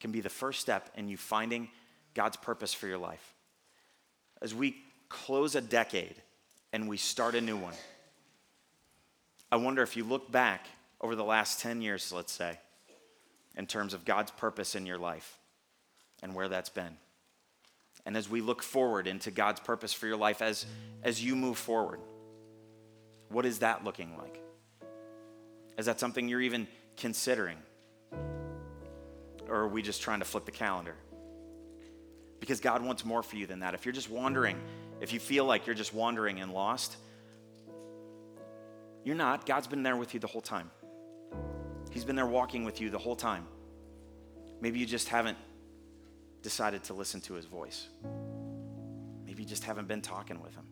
Can 0.00 0.10
be 0.10 0.20
the 0.20 0.28
first 0.28 0.60
step 0.60 0.90
in 0.96 1.08
you 1.08 1.16
finding 1.16 1.68
God's 2.12 2.36
purpose 2.36 2.74
for 2.74 2.88
your 2.88 2.98
life. 2.98 3.34
As 4.42 4.52
we 4.52 4.76
close 5.08 5.54
a 5.54 5.60
decade 5.60 6.16
and 6.72 6.88
we 6.88 6.96
start 6.96 7.36
a 7.36 7.40
new 7.40 7.56
one, 7.56 7.74
I 9.52 9.56
wonder 9.56 9.82
if 9.82 9.96
you 9.96 10.02
look 10.02 10.32
back 10.32 10.66
over 11.00 11.14
the 11.14 11.24
last 11.24 11.60
10 11.60 11.80
years, 11.80 12.12
let's 12.12 12.32
say, 12.32 12.58
in 13.56 13.66
terms 13.66 13.94
of 13.94 14.04
God's 14.04 14.30
purpose 14.30 14.74
in 14.74 14.86
your 14.86 14.98
life 14.98 15.38
and 16.22 16.34
where 16.34 16.48
that's 16.48 16.70
been. 16.70 16.96
And 18.06 18.16
as 18.16 18.28
we 18.28 18.40
look 18.40 18.62
forward 18.62 19.06
into 19.06 19.30
God's 19.30 19.60
purpose 19.60 19.92
for 19.92 20.06
your 20.06 20.16
life 20.16 20.42
as, 20.42 20.66
as 21.02 21.22
you 21.24 21.36
move 21.36 21.56
forward, 21.56 22.00
what 23.28 23.46
is 23.46 23.60
that 23.60 23.84
looking 23.84 24.16
like? 24.18 24.40
Is 25.78 25.86
that 25.86 25.98
something 25.98 26.28
you're 26.28 26.40
even 26.40 26.66
considering? 26.96 27.58
Or 29.48 29.56
are 29.56 29.68
we 29.68 29.82
just 29.82 30.02
trying 30.02 30.20
to 30.20 30.24
flip 30.24 30.44
the 30.44 30.52
calendar? 30.52 30.94
Because 32.40 32.60
God 32.60 32.82
wants 32.82 33.04
more 33.04 33.22
for 33.22 33.36
you 33.36 33.46
than 33.46 33.60
that. 33.60 33.74
If 33.74 33.86
you're 33.86 33.92
just 33.94 34.10
wandering, 34.10 34.58
if 35.00 35.12
you 35.12 35.20
feel 35.20 35.44
like 35.44 35.66
you're 35.66 35.74
just 35.74 35.94
wandering 35.94 36.40
and 36.40 36.52
lost, 36.52 36.96
you're 39.02 39.16
not. 39.16 39.46
God's 39.46 39.66
been 39.66 39.82
there 39.82 39.96
with 39.96 40.14
you 40.14 40.20
the 40.20 40.26
whole 40.26 40.40
time. 40.40 40.70
He's 41.94 42.04
been 42.04 42.16
there 42.16 42.26
walking 42.26 42.64
with 42.64 42.80
you 42.80 42.90
the 42.90 42.98
whole 42.98 43.14
time. 43.14 43.46
Maybe 44.60 44.80
you 44.80 44.84
just 44.84 45.08
haven't 45.08 45.38
decided 46.42 46.82
to 46.84 46.92
listen 46.92 47.20
to 47.20 47.34
his 47.34 47.44
voice. 47.44 47.86
Maybe 49.24 49.44
you 49.44 49.48
just 49.48 49.62
haven't 49.62 49.86
been 49.86 50.02
talking 50.02 50.42
with 50.42 50.52
him. 50.56 50.64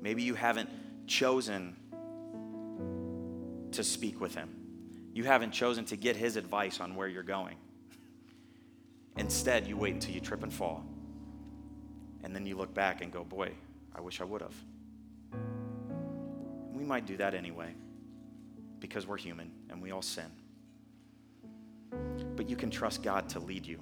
Maybe 0.00 0.22
you 0.22 0.34
haven't 0.36 0.70
chosen 1.08 1.74
to 3.72 3.82
speak 3.82 4.20
with 4.20 4.32
him. 4.32 4.48
You 5.12 5.24
haven't 5.24 5.50
chosen 5.50 5.84
to 5.86 5.96
get 5.96 6.14
his 6.14 6.36
advice 6.36 6.78
on 6.78 6.94
where 6.94 7.08
you're 7.08 7.24
going. 7.24 7.56
Instead, 9.16 9.66
you 9.66 9.76
wait 9.76 9.94
until 9.94 10.14
you 10.14 10.20
trip 10.20 10.44
and 10.44 10.52
fall. 10.52 10.86
And 12.22 12.32
then 12.32 12.46
you 12.46 12.56
look 12.56 12.72
back 12.72 13.00
and 13.00 13.10
go, 13.10 13.24
boy, 13.24 13.50
I 13.92 14.00
wish 14.00 14.20
I 14.20 14.24
would 14.24 14.42
have. 14.42 14.54
We 16.72 16.84
might 16.84 17.06
do 17.06 17.16
that 17.16 17.34
anyway 17.34 17.74
because 18.80 19.06
we're 19.06 19.16
human 19.16 19.50
and 19.70 19.82
we 19.82 19.90
all 19.90 20.02
sin. 20.02 20.30
But 22.36 22.48
you 22.48 22.56
can 22.56 22.70
trust 22.70 23.02
God 23.02 23.28
to 23.30 23.40
lead 23.40 23.66
you 23.66 23.80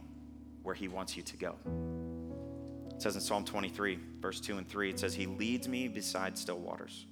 where 0.63 0.75
he 0.75 0.89
wants 0.89 1.17
you 1.17 1.23
to 1.23 1.37
go. 1.37 1.57
It 2.95 3.03
says 3.03 3.17
in 3.17 3.21
Psalm 3.21 3.45
23, 3.45 3.99
verse 4.21 4.41
2 4.41 4.59
and 4.59 4.69
3, 4.69 4.91
it 4.91 4.99
says, 5.01 5.15
He 5.15 5.27
leads 5.27 5.69
me 5.69 5.89
beside 5.89 6.39
still 6.39 6.59
waters. 6.59 7.07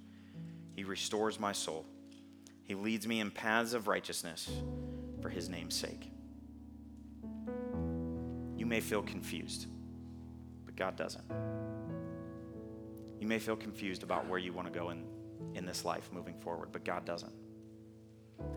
He 0.77 0.85
restores 0.85 1.39
my 1.39 1.53
soul. 1.53 1.85
He 2.63 2.75
leads 2.75 3.07
me 3.07 3.21
in 3.21 3.31
paths 3.31 3.75
of 3.75 3.89
righteousness 3.89 4.51
for 5.21 5.29
his 5.29 5.49
name's 5.49 5.75
sake. 5.75 6.09
You 8.57 8.67
may 8.67 8.81
feel 8.81 9.03
confused, 9.03 9.67
but 10.65 10.77
God 10.77 10.97
doesn't. 10.97 11.25
You 13.21 13.27
may 13.27 13.39
feel 13.39 13.57
confused 13.57 14.03
about 14.03 14.29
where 14.29 14.39
you 14.39 14.53
want 14.53 14.73
to 14.73 14.79
go 14.79 14.91
in, 14.91 15.05
in 15.55 15.67
this 15.67 15.85
life 15.85 16.11
moving 16.13 16.35
forward, 16.35 16.69
but 16.73 16.85
God 16.85 17.05
doesn't. 17.05 17.33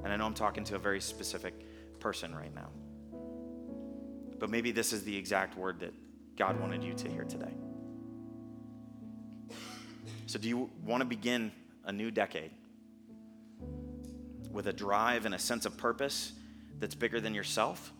And 0.03 0.13
I 0.13 0.15
know 0.17 0.25
I'm 0.25 0.33
talking 0.33 0.63
to 0.65 0.75
a 0.75 0.79
very 0.79 1.01
specific 1.01 1.53
person 1.99 2.35
right 2.35 2.53
now. 2.53 2.69
But 4.39 4.49
maybe 4.49 4.71
this 4.71 4.93
is 4.93 5.03
the 5.03 5.15
exact 5.15 5.57
word 5.57 5.79
that 5.79 5.93
God 6.35 6.59
wanted 6.59 6.83
you 6.83 6.93
to 6.93 7.09
hear 7.09 7.23
today. 7.23 7.53
So, 10.27 10.39
do 10.39 10.49
you 10.49 10.69
want 10.83 11.01
to 11.01 11.05
begin 11.05 11.51
a 11.85 11.91
new 11.91 12.11
decade 12.11 12.51
with 14.51 14.67
a 14.67 14.73
drive 14.73 15.25
and 15.25 15.35
a 15.35 15.39
sense 15.39 15.65
of 15.65 15.77
purpose 15.77 16.33
that's 16.79 16.95
bigger 16.95 17.21
than 17.21 17.33
yourself? 17.33 17.93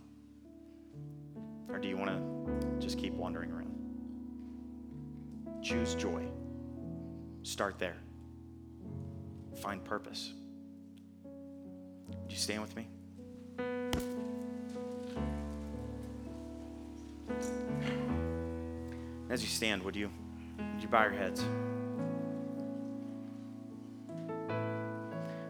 Or 1.70 1.80
do 1.80 1.88
you 1.88 1.98
want 1.98 2.12
to 2.12 2.80
just 2.80 2.98
keep 2.98 3.14
wandering 3.14 3.52
around? 3.52 3.76
Choose 5.64 5.96
joy. 5.96 6.24
Start 7.44 7.80
there. 7.80 7.98
Find 9.62 9.84
purpose. 9.84 10.34
Would 12.10 12.32
you 12.32 12.38
stand 12.38 12.62
with 12.62 12.76
me? 12.76 12.88
As 19.30 19.42
you 19.42 19.50
stand, 19.50 19.84
would 19.84 19.96
you, 19.96 20.10
would 20.58 20.82
you 20.82 20.88
bow 20.88 21.04
your 21.04 21.14
heads? 21.14 21.44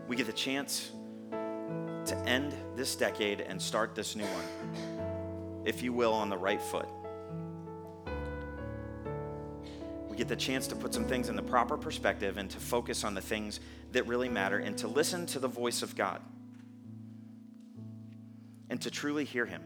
We 0.08 0.16
get 0.16 0.28
the 0.28 0.34
chance 0.34 0.92
to 1.32 2.16
end 2.26 2.54
this 2.76 2.96
decade 2.96 3.42
and 3.42 3.62
start 3.62 3.96
this 3.96 4.16
new 4.16 4.26
one, 4.26 5.64
if 5.66 5.82
you 5.82 5.92
will, 5.92 6.14
on 6.14 6.30
the 6.30 6.38
right 6.38 6.62
foot. 6.62 6.88
We 10.10 10.16
get 10.16 10.28
the 10.30 10.36
chance 10.36 10.68
to 10.68 10.76
put 10.76 10.94
some 10.94 11.04
things 11.04 11.28
in 11.28 11.36
the 11.36 11.44
proper 11.44 11.76
perspective 11.76 12.38
and 12.38 12.50
to 12.52 12.58
focus 12.58 13.04
on 13.04 13.14
the 13.14 13.22
things 13.22 13.60
that 13.92 14.08
really 14.08 14.30
matter 14.30 14.60
and 14.60 14.78
to 14.78 14.88
listen 14.88 15.26
to 15.28 15.40
the 15.40 15.48
voice 15.48 15.82
of 15.82 15.96
God 15.96 16.22
and 18.70 18.82
to 18.82 18.92
truly 18.92 19.26
hear 19.26 19.46
Him 19.46 19.62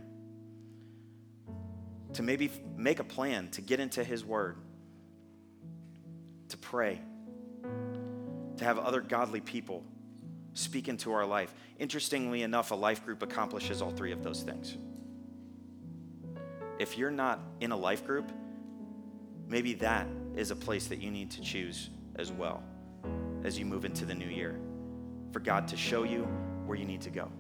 to 2.13 2.23
maybe 2.23 2.51
make 2.75 2.99
a 2.99 3.03
plan 3.03 3.49
to 3.51 3.62
get 3.62 3.79
into 3.79 4.03
His 4.03 4.25
Word, 4.25 4.57
to 6.49 6.57
pray, 6.57 6.99
to 8.57 8.63
have 8.63 8.77
other 8.79 9.01
godly 9.01 9.41
people 9.41 9.83
speak 10.53 10.88
into 10.88 11.12
our 11.12 11.25
life. 11.25 11.53
Interestingly 11.77 12.41
enough, 12.43 12.71
a 12.71 12.75
life 12.75 13.05
group 13.05 13.21
accomplishes 13.21 13.81
all 13.81 13.91
three 13.91 14.12
of 14.12 14.23
those 14.23 14.41
things. 14.41 14.77
If 16.79 16.97
you're 16.97 17.12
not 17.12 17.39
in 17.59 17.71
a 17.71 17.77
life 17.77 18.05
group, 18.05 18.31
maybe 19.47 19.73
that 19.75 20.07
is 20.35 20.51
a 20.51 20.55
place 20.55 20.88
that 20.88 21.01
you 21.01 21.12
need 21.12 21.31
to 21.31 21.41
choose 21.41 21.89
as 22.15 22.31
well 22.31 22.63
as 23.43 23.57
you 23.57 23.65
move 23.65 23.85
into 23.85 24.05
the 24.05 24.15
new 24.15 24.27
year 24.27 24.59
for 25.31 25.39
God 25.39 25.67
to 25.69 25.77
show 25.77 26.03
you 26.03 26.23
where 26.65 26.77
you 26.77 26.85
need 26.85 27.01
to 27.01 27.09
go. 27.09 27.31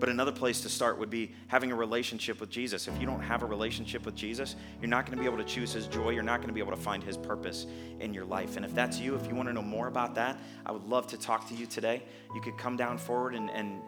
But 0.00 0.08
another 0.08 0.32
place 0.32 0.62
to 0.62 0.70
start 0.70 0.98
would 0.98 1.10
be 1.10 1.32
having 1.48 1.70
a 1.70 1.74
relationship 1.74 2.40
with 2.40 2.48
Jesus. 2.48 2.88
If 2.88 2.98
you 2.98 3.06
don't 3.06 3.20
have 3.20 3.42
a 3.42 3.46
relationship 3.46 4.06
with 4.06 4.14
Jesus, 4.14 4.56
you're 4.80 4.88
not 4.88 5.04
going 5.04 5.18
to 5.18 5.22
be 5.22 5.28
able 5.28 5.36
to 5.36 5.44
choose 5.44 5.74
His 5.74 5.86
joy. 5.86 6.10
You're 6.10 6.22
not 6.22 6.38
going 6.38 6.48
to 6.48 6.54
be 6.54 6.60
able 6.60 6.74
to 6.74 6.82
find 6.82 7.04
His 7.04 7.18
purpose 7.18 7.66
in 8.00 8.14
your 8.14 8.24
life. 8.24 8.56
And 8.56 8.64
if 8.64 8.74
that's 8.74 8.98
you, 8.98 9.14
if 9.14 9.26
you 9.26 9.34
want 9.34 9.50
to 9.50 9.52
know 9.52 9.62
more 9.62 9.88
about 9.88 10.14
that, 10.14 10.38
I 10.64 10.72
would 10.72 10.84
love 10.84 11.06
to 11.08 11.18
talk 11.18 11.46
to 11.50 11.54
you 11.54 11.66
today. 11.66 12.02
You 12.34 12.40
could 12.40 12.56
come 12.56 12.78
down 12.78 12.96
forward 12.96 13.34
and, 13.34 13.50
and, 13.50 13.82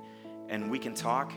and 0.51 0.71
we 0.71 0.79
can 0.79 0.95
talk 0.95 1.33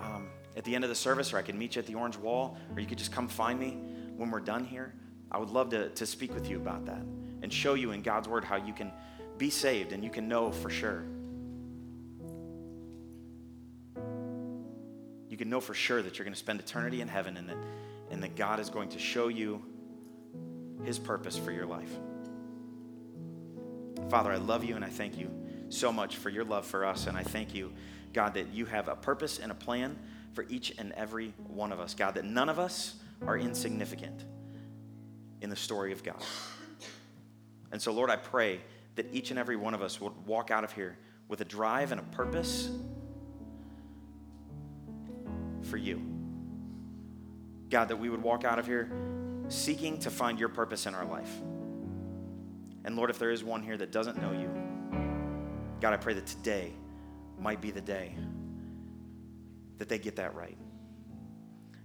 um, 0.00 0.28
at 0.56 0.64
the 0.64 0.74
end 0.74 0.82
of 0.82 0.88
the 0.88 0.96
service, 0.96 1.34
or 1.34 1.36
I 1.36 1.42
can 1.42 1.58
meet 1.58 1.76
you 1.76 1.80
at 1.80 1.86
the 1.86 1.94
Orange 1.94 2.16
Wall, 2.16 2.56
or 2.74 2.80
you 2.80 2.86
could 2.86 2.98
just 2.98 3.12
come 3.12 3.28
find 3.28 3.60
me 3.60 3.78
when 4.16 4.30
we're 4.30 4.40
done 4.40 4.64
here. 4.64 4.94
I 5.30 5.36
would 5.36 5.50
love 5.50 5.68
to, 5.70 5.90
to 5.90 6.06
speak 6.06 6.32
with 6.32 6.48
you 6.48 6.56
about 6.56 6.86
that 6.86 7.02
and 7.42 7.52
show 7.52 7.74
you 7.74 7.90
in 7.92 8.00
God's 8.00 8.28
Word 8.28 8.44
how 8.44 8.56
you 8.56 8.72
can 8.72 8.92
be 9.36 9.50
saved 9.50 9.92
and 9.92 10.02
you 10.02 10.08
can 10.08 10.26
know 10.26 10.50
for 10.50 10.70
sure 10.70 11.04
you 15.36 15.38
can 15.38 15.50
know 15.50 15.60
for 15.60 15.74
sure 15.74 16.00
that 16.00 16.16
you're 16.16 16.24
going 16.24 16.32
to 16.32 16.38
spend 16.38 16.60
eternity 16.60 17.02
in 17.02 17.08
heaven 17.08 17.36
and 17.36 17.46
that, 17.50 17.58
and 18.10 18.22
that 18.22 18.36
God 18.36 18.58
is 18.58 18.70
going 18.70 18.88
to 18.88 18.98
show 18.98 19.28
you 19.28 19.62
his 20.82 20.98
purpose 20.98 21.36
for 21.36 21.52
your 21.52 21.66
life. 21.66 21.90
Father, 24.08 24.32
I 24.32 24.36
love 24.36 24.64
you 24.64 24.76
and 24.76 24.82
I 24.84 24.88
thank 24.88 25.18
you 25.18 25.30
so 25.68 25.92
much 25.92 26.16
for 26.16 26.30
your 26.30 26.42
love 26.42 26.64
for 26.64 26.86
us. 26.86 27.06
And 27.06 27.18
I 27.18 27.22
thank 27.22 27.54
you, 27.54 27.70
God, 28.14 28.32
that 28.32 28.48
you 28.54 28.64
have 28.64 28.88
a 28.88 28.96
purpose 28.96 29.38
and 29.38 29.52
a 29.52 29.54
plan 29.54 29.98
for 30.32 30.46
each 30.48 30.72
and 30.78 30.90
every 30.92 31.34
one 31.48 31.70
of 31.70 31.80
us. 31.80 31.92
God, 31.92 32.14
that 32.14 32.24
none 32.24 32.48
of 32.48 32.58
us 32.58 32.94
are 33.26 33.36
insignificant 33.36 34.24
in 35.42 35.50
the 35.50 35.56
story 35.56 35.92
of 35.92 36.02
God. 36.02 36.24
And 37.72 37.82
so, 37.82 37.92
Lord, 37.92 38.08
I 38.08 38.16
pray 38.16 38.62
that 38.94 39.12
each 39.12 39.28
and 39.28 39.38
every 39.38 39.56
one 39.56 39.74
of 39.74 39.82
us 39.82 40.00
would 40.00 40.14
walk 40.24 40.50
out 40.50 40.64
of 40.64 40.72
here 40.72 40.96
with 41.28 41.42
a 41.42 41.44
drive 41.44 41.92
and 41.92 42.00
a 42.00 42.04
purpose 42.04 42.70
for 45.66 45.76
you. 45.76 46.02
God, 47.68 47.88
that 47.88 47.96
we 47.96 48.08
would 48.08 48.22
walk 48.22 48.44
out 48.44 48.58
of 48.58 48.66
here 48.66 48.90
seeking 49.48 49.98
to 50.00 50.10
find 50.10 50.38
your 50.38 50.48
purpose 50.48 50.86
in 50.86 50.94
our 50.94 51.04
life. 51.04 51.30
And 52.84 52.96
Lord, 52.96 53.10
if 53.10 53.18
there 53.18 53.30
is 53.30 53.42
one 53.42 53.62
here 53.62 53.76
that 53.76 53.90
doesn't 53.92 54.20
know 54.20 54.32
you, 54.32 54.48
God, 55.80 55.92
I 55.92 55.96
pray 55.96 56.14
that 56.14 56.26
today 56.26 56.72
might 57.38 57.60
be 57.60 57.70
the 57.70 57.80
day 57.80 58.14
that 59.78 59.88
they 59.88 59.98
get 59.98 60.16
that 60.16 60.34
right. 60.34 60.56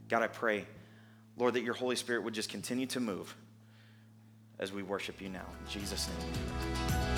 God, 0.07 0.21
I 0.21 0.27
pray, 0.27 0.65
Lord, 1.37 1.55
that 1.55 1.61
your 1.61 1.73
Holy 1.73 1.95
Spirit 1.95 2.23
would 2.23 2.33
just 2.33 2.49
continue 2.49 2.85
to 2.87 2.99
move 2.99 3.35
as 4.59 4.71
we 4.71 4.83
worship 4.83 5.21
you 5.21 5.29
now. 5.29 5.45
In 5.65 5.71
Jesus' 5.71 6.07
name. 6.07 7.10